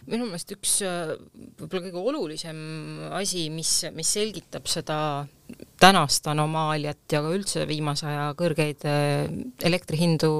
Minu 0.09 0.27
meelest 0.27 0.55
üks 0.55 0.79
äh, 0.87 1.13
võib-olla 1.61 1.85
kõige 1.89 2.07
olulisem 2.13 2.63
asi, 3.15 3.49
mis, 3.55 3.83
mis 3.95 4.15
selgitab 4.17 4.67
seda 4.71 4.97
tänast 5.83 6.27
anomaaliat 6.31 7.13
ja 7.13 7.21
ka 7.23 7.35
üldse 7.35 7.67
viimase 7.69 8.09
aja 8.09 8.31
kõrgeid 8.39 8.87
äh, 8.89 9.27
elektrihindu 9.67 10.33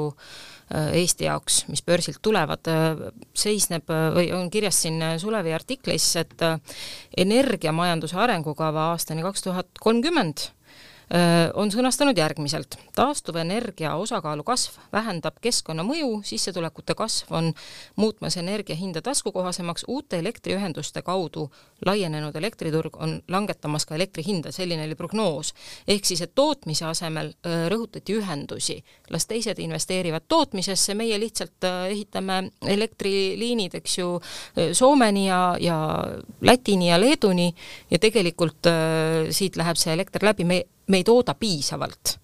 Eesti 0.73 1.27
jaoks, 1.27 1.63
mis 1.69 1.83
börsilt 1.85 2.23
tulevad, 2.25 2.69
seisneb 3.37 3.91
või 4.17 4.31
on 4.33 4.49
kirjas 4.51 4.79
siin 4.85 5.03
Sulevi 5.21 5.53
artiklis, 5.53 6.07
et 6.17 6.47
energiamajanduse 7.17 8.17
arengukava 8.17 8.87
aastani 8.95 9.25
kaks 9.27 9.45
tuhat 9.45 9.83
kolmkümmend 9.85 10.47
on 11.55 11.71
sõnastanud 11.73 12.17
järgmiselt. 12.17 12.79
taastuvenergia 12.97 13.95
osakaalu 13.97 14.43
kasv 14.43 14.79
vähendab 14.93 15.35
keskkonnamõju, 15.45 16.23
sissetulekute 16.25 16.95
kasv 16.95 17.33
on 17.33 17.53
muutmas 17.97 18.37
energia 18.37 18.77
hinda 18.77 19.03
taskukohasemaks, 19.03 19.85
uute 19.89 20.19
elektriühenduste 20.19 21.03
kaudu 21.03 21.51
laienenud 21.87 22.37
elektriturg 22.37 22.97
on 22.97 23.21
langetamas 23.29 23.87
ka 23.87 23.95
elektri 23.95 24.25
hinda, 24.27 24.53
selline 24.53 24.87
oli 24.87 24.95
prognoos. 24.95 25.55
ehk 25.89 26.05
siis, 26.05 26.21
et 26.21 26.35
tootmise 26.35 26.87
asemel 26.87 27.33
rõhutati 27.69 28.17
ühendusi, 28.17 28.85
las 29.11 29.27
teised 29.27 29.59
investeerivad 29.59 30.23
tootmisesse, 30.29 30.95
meie 30.95 31.21
lihtsalt 31.21 31.69
ehitame 31.91 32.51
elektriliinid, 32.67 33.75
eks 33.75 33.99
ju, 33.99 34.21
Soomeni 34.73 35.27
ja, 35.29 35.57
ja 35.61 35.79
Lätini 36.41 36.89
ja 36.89 37.01
Leeduni 37.01 37.55
ja 37.91 37.99
tegelikult 37.99 38.69
siit 39.31 39.57
läheb 39.57 39.77
see 39.77 39.93
elekter 39.93 40.25
läbi, 40.25 40.45
me 40.45 40.63
me 40.87 40.97
ei 40.97 41.05
tooda 41.05 41.35
piisavalt. 41.35 42.19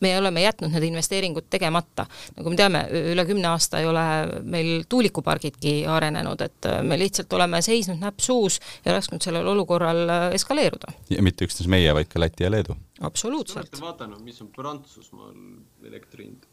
me 0.00 0.14
oleme 0.18 0.40
jätnud 0.40 0.70
need 0.72 0.82
investeeringud 0.88 1.50
tegemata. 1.50 2.06
nagu 2.36 2.50
me 2.50 2.56
teame, 2.56 2.84
üle 3.12 3.24
kümne 3.28 3.48
aasta 3.48 3.80
ei 3.80 3.86
ole 3.86 4.04
meil 4.42 4.84
tuulikupargidki 4.88 5.86
arenenud, 5.86 6.40
et 6.40 6.68
me 6.82 6.98
lihtsalt 6.98 7.32
oleme 7.36 7.60
seisnud 7.62 8.00
näpp 8.00 8.20
suus 8.20 8.60
ja 8.84 8.94
lasknud 8.96 9.20
sellel 9.22 9.46
olukorral 9.46 10.32
eskaleeruda. 10.32 10.92
ja 11.10 11.22
mitte 11.22 11.44
üksnes 11.44 11.68
meie, 11.68 11.94
vaid 11.94 12.08
ka 12.08 12.20
Läti 12.20 12.44
ja 12.44 12.50
Leedu. 12.50 12.76
absoluutselt. 13.00 13.68
olete 13.68 13.84
vaadanud, 13.84 14.24
mis 14.24 14.40
on 14.42 14.48
Prantsusmaal 14.56 15.36
elektri 15.84 16.24
hind? 16.24 16.48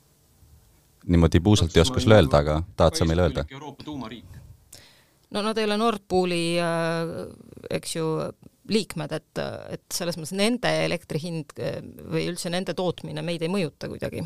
niimoodi 1.07 1.39
puusalt 1.39 1.77
ei 1.77 1.81
oska 1.81 1.99
sulle 1.99 2.15
öelda, 2.15 2.38
aga 2.43 2.62
tahad 2.75 2.99
sa 2.99 3.05
meile 3.05 3.29
öelda? 3.29 3.45
Euroopa 3.51 3.83
tuumariik. 3.83 4.41
no 5.31 5.41
nad 5.41 5.57
ei 5.57 5.65
ole 5.65 5.77
Nord 5.77 6.03
Pooli 6.07 6.60
äh, 6.60 7.31
eks 7.69 7.95
ju, 7.95 8.05
liikmed, 8.71 9.13
et, 9.15 9.41
et 9.77 9.86
selles 9.93 10.17
mõttes 10.17 10.36
nende 10.38 10.71
elektri 10.86 11.21
hind 11.23 11.56
eh, 11.62 11.80
või 11.84 12.27
üldse 12.32 12.51
nende 12.53 12.75
tootmine 12.77 13.23
meid 13.25 13.45
ei 13.45 13.51
mõjuta 13.51 13.89
kuidagi. 13.91 14.25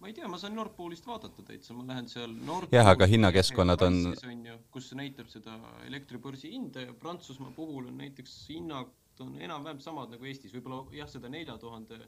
Ma 0.00 0.10
ei 0.10 0.14
tea, 0.14 0.28
ma 0.30 0.38
saan 0.38 0.54
Nord 0.54 0.76
Poolist 0.76 1.06
vaadata 1.08 1.42
täitsa, 1.42 1.74
ma 1.74 1.86
lähen 1.88 2.06
seal 2.10 2.30
Nord 2.46 2.74
jah, 2.74 2.86
aga 2.92 3.08
hinnakeskkonnad 3.10 3.82
on 3.82 3.96
on 4.12 4.44
ju, 4.50 4.60
kus 4.74 4.92
näitab 4.94 5.30
seda 5.32 5.56
elektribörsi 5.88 6.52
hinda 6.52 6.84
ja 6.84 6.94
Prantsusmaa 6.94 7.50
puhul 7.56 7.88
on 7.90 7.98
näiteks 7.98 8.36
hinnad 8.52 8.92
on 9.20 9.36
enam-vähem 9.40 9.80
samad 9.80 10.12
nagu 10.12 10.28
Eestis, 10.28 10.52
võib-olla 10.54 10.84
jah, 10.96 11.08
seda 11.10 11.30
nelja 11.32 11.56
tuhande 11.60 11.98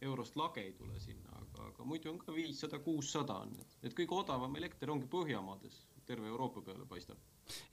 eurost 0.00 0.36
lage 0.38 0.62
ei 0.62 0.72
tule 0.78 1.00
sinna, 1.02 1.34
aga, 1.42 1.68
aga 1.72 1.86
muidu 1.86 2.12
on 2.12 2.18
ka 2.22 2.34
viissada, 2.34 2.78
kuussada 2.82 3.40
on, 3.44 3.54
et 3.82 3.94
kõige 3.96 4.14
odavam 4.16 4.54
elekter 4.60 4.90
ongi 4.94 5.08
Põhjamaades, 5.10 5.80
terve 6.08 6.28
Euroopa 6.28 6.62
peale 6.64 6.86
paistab 6.88 7.18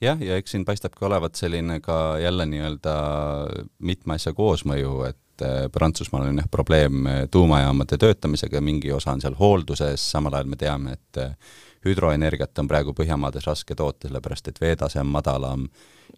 jah, 0.02 0.20
ja 0.20 0.36
eks 0.36 0.52
siin 0.52 0.64
paistabki 0.68 1.04
olevat 1.08 1.38
selline 1.40 1.78
ka 1.84 2.18
jälle 2.20 2.44
nii-öelda 2.50 2.96
mitme 3.88 4.16
asja 4.18 4.34
koosmõju, 4.36 4.96
et 5.08 5.44
äh, 5.44 5.62
Prantsusmaal 5.72 6.28
on 6.28 6.42
jah 6.42 6.50
probleem 6.52 7.06
äh, 7.08 7.22
tuumajaamade 7.32 7.96
töötamisega, 8.02 8.60
mingi 8.60 8.92
osa 8.92 9.14
on 9.16 9.24
seal 9.24 9.38
hoolduses, 9.38 10.04
samal 10.12 10.36
ajal 10.36 10.52
me 10.52 10.60
teame, 10.60 10.98
et 10.98 11.22
äh, 11.22 11.32
hüdroenergiat 11.86 12.60
on 12.60 12.68
praegu 12.68 12.92
Põhjamaades 12.98 13.48
raske 13.48 13.76
toota, 13.78 14.08
sellepärast 14.08 14.52
et 14.52 14.60
veetase 14.60 15.00
on 15.00 15.08
madalam 15.16 15.64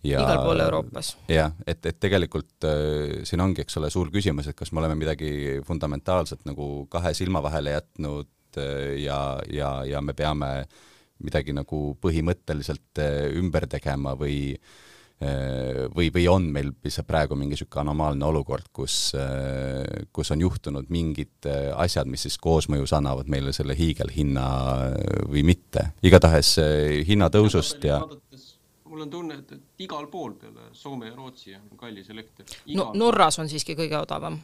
ja 0.02 0.24
igal 0.24 0.42
pool 0.42 0.66
Euroopas. 0.66 1.14
jah, 1.31 1.54
et, 1.66 1.87
et 1.87 2.02
tegelikult 2.02 2.66
äh, 2.66 3.22
siin 3.28 3.46
ongi, 3.46 3.62
eks 3.62 3.78
ole, 3.78 3.94
suur 3.94 4.11
küsimus, 4.14 4.50
et 4.50 4.59
kas 4.59 4.74
me 4.74 4.83
oleme 4.83 4.98
midagi 4.98 5.62
fundamentaalselt 5.70 6.42
nagu 6.50 6.88
kahe 6.90 7.14
silma 7.14 7.46
vahele 7.46 7.78
jätnud 7.78 8.59
äh, 8.59 8.94
ja, 9.07 9.22
ja, 9.54 9.74
ja 9.87 10.02
me 10.02 10.18
peame 10.18 10.54
äh, 10.64 10.87
midagi 11.24 11.54
nagu 11.57 11.81
põhimõtteliselt 12.02 13.00
äh, 13.02 13.26
ümber 13.38 13.66
tegema 13.70 14.14
või 14.18 14.52
äh, 14.54 15.87
või, 15.94 16.12
või 16.14 16.26
on 16.31 16.46
meil 16.54 16.70
lihtsalt 16.85 17.09
praegu 17.09 17.38
mingi 17.38 17.57
niisugune 17.57 17.87
anomaalne 17.87 18.28
olukord, 18.28 18.68
kus, 18.72 19.14
äh, 19.18 20.07
kus 20.14 20.31
on 20.35 20.44
juhtunud 20.44 20.90
mingid 20.94 21.48
asjad, 21.74 22.11
mis 22.11 22.26
siis 22.28 22.38
koosmõjus 22.42 22.94
annavad 22.98 23.31
meile 23.31 23.54
selle 23.57 23.76
hiigelhinna 23.78 24.46
või 25.26 25.42
mitte. 25.46 25.90
igatahes 26.07 26.54
hinnatõusust 27.09 27.88
ja, 27.88 27.98
ja 28.04 28.44
mul 28.98 29.07
on 29.07 29.11
tunne, 29.11 29.40
et, 29.42 29.52
et 29.52 29.85
igal 29.87 30.07
pool 30.11 30.37
peale 30.38 30.70
Soome 30.72 31.11
ja 31.11 31.16
Rootsi 31.16 31.54
on 31.54 31.78
kallis 31.78 32.11
elekter. 32.11 32.46
no 32.74 32.90
Norras 32.94 33.38
on 33.38 33.48
siiski 33.48 33.76
kõige 33.78 33.98
odavam. 33.98 34.38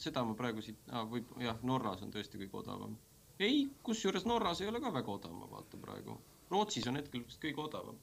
seda 0.00 0.24
ma 0.24 0.34
praegu 0.34 0.62
siit 0.64 0.78
ah,, 0.92 1.04
võib 1.08 1.32
jah, 1.40 1.58
Norras 1.62 2.02
on 2.02 2.12
tõesti 2.12 2.40
kõige 2.40 2.62
odavam 2.62 2.96
ei, 3.42 3.66
kusjuures 3.82 4.26
Norras 4.28 4.60
ei 4.62 4.70
ole 4.70 4.80
ka 4.80 4.92
väga 4.94 5.12
odav, 5.12 5.34
ma 5.36 5.50
vaatan 5.50 5.82
praegu. 5.82 6.16
Rootsis 6.52 6.88
on 6.90 7.00
hetkel 7.00 7.24
vist 7.26 7.40
kõige 7.42 7.62
odavam 7.64 8.00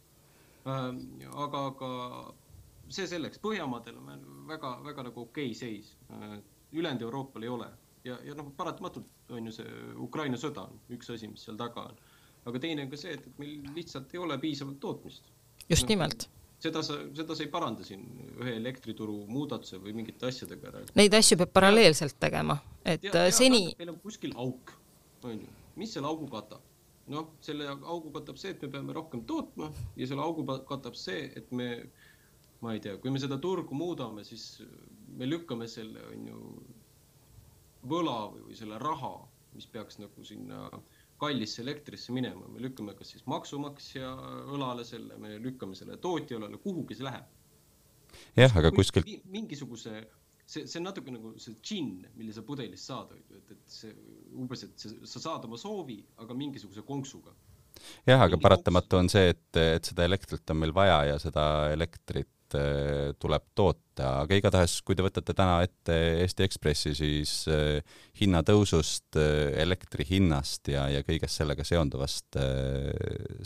äh,. 0.66 0.88
aga, 1.46 1.66
aga 1.74 1.90
see 2.90 3.06
selleks, 3.08 3.42
Põhjamaadel 3.44 4.00
on 4.02 4.24
väga, 4.50 4.80
väga 4.86 5.10
nagu 5.10 5.28
okei 5.28 5.52
okay 5.52 5.60
seis 5.60 5.94
äh,. 6.10 6.40
ülejäänud 6.72 7.06
Euroopal 7.08 7.46
ei 7.46 7.54
ole 7.54 7.70
ja, 8.04 8.18
ja 8.26 8.36
noh, 8.38 8.52
paratamatult 8.58 9.36
on 9.36 9.50
ju 9.50 9.54
see 9.54 9.78
Ukraina 10.02 10.40
sõda 10.40 10.66
on 10.70 10.82
üks 10.96 11.12
asi, 11.14 11.30
mis 11.32 11.46
seal 11.46 11.60
taga 11.60 11.90
on. 11.92 12.02
aga 12.50 12.62
teine 12.64 12.86
on 12.86 12.92
ka 12.92 13.00
see, 13.00 13.14
et, 13.18 13.26
et 13.28 13.40
meil 13.42 13.72
lihtsalt 13.76 14.14
ei 14.16 14.22
ole 14.24 14.38
piisavalt 14.42 14.80
tootmist. 14.84 15.32
just 15.70 15.86
no, 15.86 15.94
nimelt 15.94 16.30
seda 16.60 16.84
sa, 16.84 16.98
seda 17.16 17.36
sa 17.36 17.46
ei 17.46 17.52
paranda 17.52 17.86
siin 17.88 18.04
ühe 18.40 18.58
elektrituru 18.58 19.22
muudatuse 19.32 19.80
või 19.80 19.94
mingite 19.96 20.28
asjadega 20.28 20.72
ära. 20.72 20.84
Neid 21.00 21.16
asju 21.16 21.38
peab 21.40 21.54
paralleelselt 21.56 22.18
tegema, 22.20 22.58
et 22.84 23.06
ja, 23.08 23.14
ja, 23.30 23.36
seni. 23.36 23.70
meil 23.80 23.94
on 23.94 24.00
kuskil 24.04 24.36
auk 24.36 24.74
on 25.28 25.42
ju, 25.44 25.56
mis 25.80 25.94
selle 25.96 26.10
augu 26.10 26.28
katab? 26.32 26.66
noh, 27.10 27.32
selle 27.42 27.66
augu 27.70 28.12
katab 28.14 28.38
see, 28.38 28.54
et 28.54 28.62
me 28.62 28.70
peame 28.76 28.94
rohkem 28.94 29.24
tootma 29.30 29.72
ja 29.98 30.08
selle 30.10 30.22
augu 30.22 30.46
katab 30.70 30.98
see, 31.00 31.26
et 31.40 31.50
me, 31.56 31.70
ma 32.62 32.76
ei 32.76 32.84
tea, 32.84 33.00
kui 33.02 33.14
me 33.14 33.22
seda 33.22 33.40
turgu 33.42 33.78
muudame, 33.78 34.26
siis 34.28 34.62
me 35.18 35.26
lükkame 35.26 35.68
selle, 35.72 36.04
on 36.12 36.28
ju, 36.30 36.44
võla 37.90 38.20
või, 38.34 38.46
või 38.50 38.60
selle 38.60 38.78
raha, 38.84 39.14
mis 39.56 39.66
peaks 39.74 39.98
nagu 40.02 40.26
sinna 40.28 40.68
kallisse 41.20 41.64
elektrisse 41.64 42.14
minema, 42.16 42.48
me 42.48 42.62
lükkame 42.64 42.94
kas 42.96 43.16
siis 43.16 43.26
maksumaksja 43.28 44.12
õlale 44.54 44.86
selle, 44.88 45.18
me 45.20 45.36
lükkame 45.42 45.76
selle 45.76 45.98
tootja 45.98 46.38
õlale, 46.40 46.62
kuhugi 46.64 47.00
see 47.00 47.08
läheb. 47.10 47.26
jah, 48.38 48.56
aga 48.62 48.72
kuskilt 48.76 49.10
mingisuguse 49.34 50.04
see, 50.50 50.66
see 50.66 50.80
on 50.82 50.90
natuke 50.90 51.14
nagu 51.14 51.36
see 51.42 51.58
džinn, 51.62 52.08
mille 52.18 52.34
sa 52.36 52.44
pudelist 52.46 52.90
saad, 52.90 53.14
et, 53.18 53.54
et 53.54 53.62
see 53.70 53.94
umbes, 54.38 54.66
et 54.66 54.82
see, 54.82 54.98
sa 55.10 55.22
saad 55.28 55.46
oma 55.50 55.60
soovi, 55.62 56.00
aga 56.24 56.38
mingisuguse 56.38 56.86
konksuga. 56.88 57.36
jah, 58.08 58.26
aga 58.26 58.40
paratamatu 58.42 59.00
on 59.00 59.12
see, 59.12 59.32
et, 59.36 59.48
et 59.62 59.92
seda 59.92 60.08
elektrit 60.10 60.54
on 60.54 60.62
meil 60.64 60.76
vaja 60.76 61.00
ja 61.12 61.18
seda 61.22 61.44
elektrit 61.72 62.58
äh, 62.58 63.12
tuleb 63.22 63.46
toota, 63.56 64.24
aga 64.24 64.40
igatahes, 64.40 64.80
kui 64.86 64.98
te 64.98 65.06
võtate 65.06 65.36
täna 65.38 65.60
ette 65.64 65.98
Eesti 66.24 66.48
Ekspressi, 66.48 66.96
siis 66.98 67.34
äh, 67.54 68.00
hinnatõusust 68.20 69.20
äh,, 69.22 69.52
elektri 69.62 70.08
hinnast 70.10 70.74
ja, 70.74 70.88
ja 70.92 71.06
kõigest 71.08 71.40
sellega 71.40 71.68
seonduvast 71.68 72.40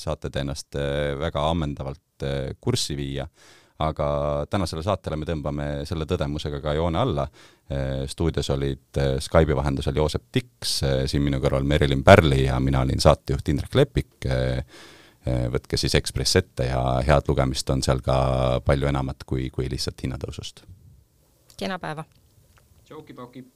saate 0.02 0.32
te 0.32 0.42
ennast 0.42 0.80
väga 1.20 1.44
ammendavalt 1.52 2.26
kurssi 2.64 2.96
viia 2.98 3.28
aga 3.80 4.08
tänasele 4.50 4.84
saatele 4.86 5.18
me 5.18 5.26
tõmbame 5.28 5.68
selle 5.90 6.06
tõdemusega 6.10 6.62
ka 6.62 6.76
joone 6.78 7.00
alla. 7.00 7.28
stuudios 8.08 8.50
olid 8.54 9.00
Skype'i 9.20 9.56
vahendusel 9.56 9.96
Joosep 9.96 10.24
Tiks, 10.32 10.82
siin 11.10 11.24
minu 11.24 11.40
kõrval 11.42 11.66
Merilin 11.66 12.04
Pärli 12.04 12.44
ja 12.46 12.60
mina 12.60 12.82
olin 12.82 13.00
saatejuht 13.00 13.50
Indrek 13.50 13.76
Lepik. 13.76 14.30
võtke 15.26 15.78
siis 15.78 15.96
Ekspress 15.96 16.36
ette 16.36 16.68
ja 16.68 17.02
head 17.08 17.28
lugemist 17.28 17.70
on 17.70 17.82
seal 17.82 18.02
ka 18.04 18.60
palju 18.66 18.88
enamat 18.92 19.24
kui, 19.26 19.50
kui 19.50 19.70
lihtsalt 19.70 20.04
hinnatõusust. 20.04 20.66
kena 21.58 21.80
päeva! 21.80 22.06
tšauki-pauki! 22.86 23.48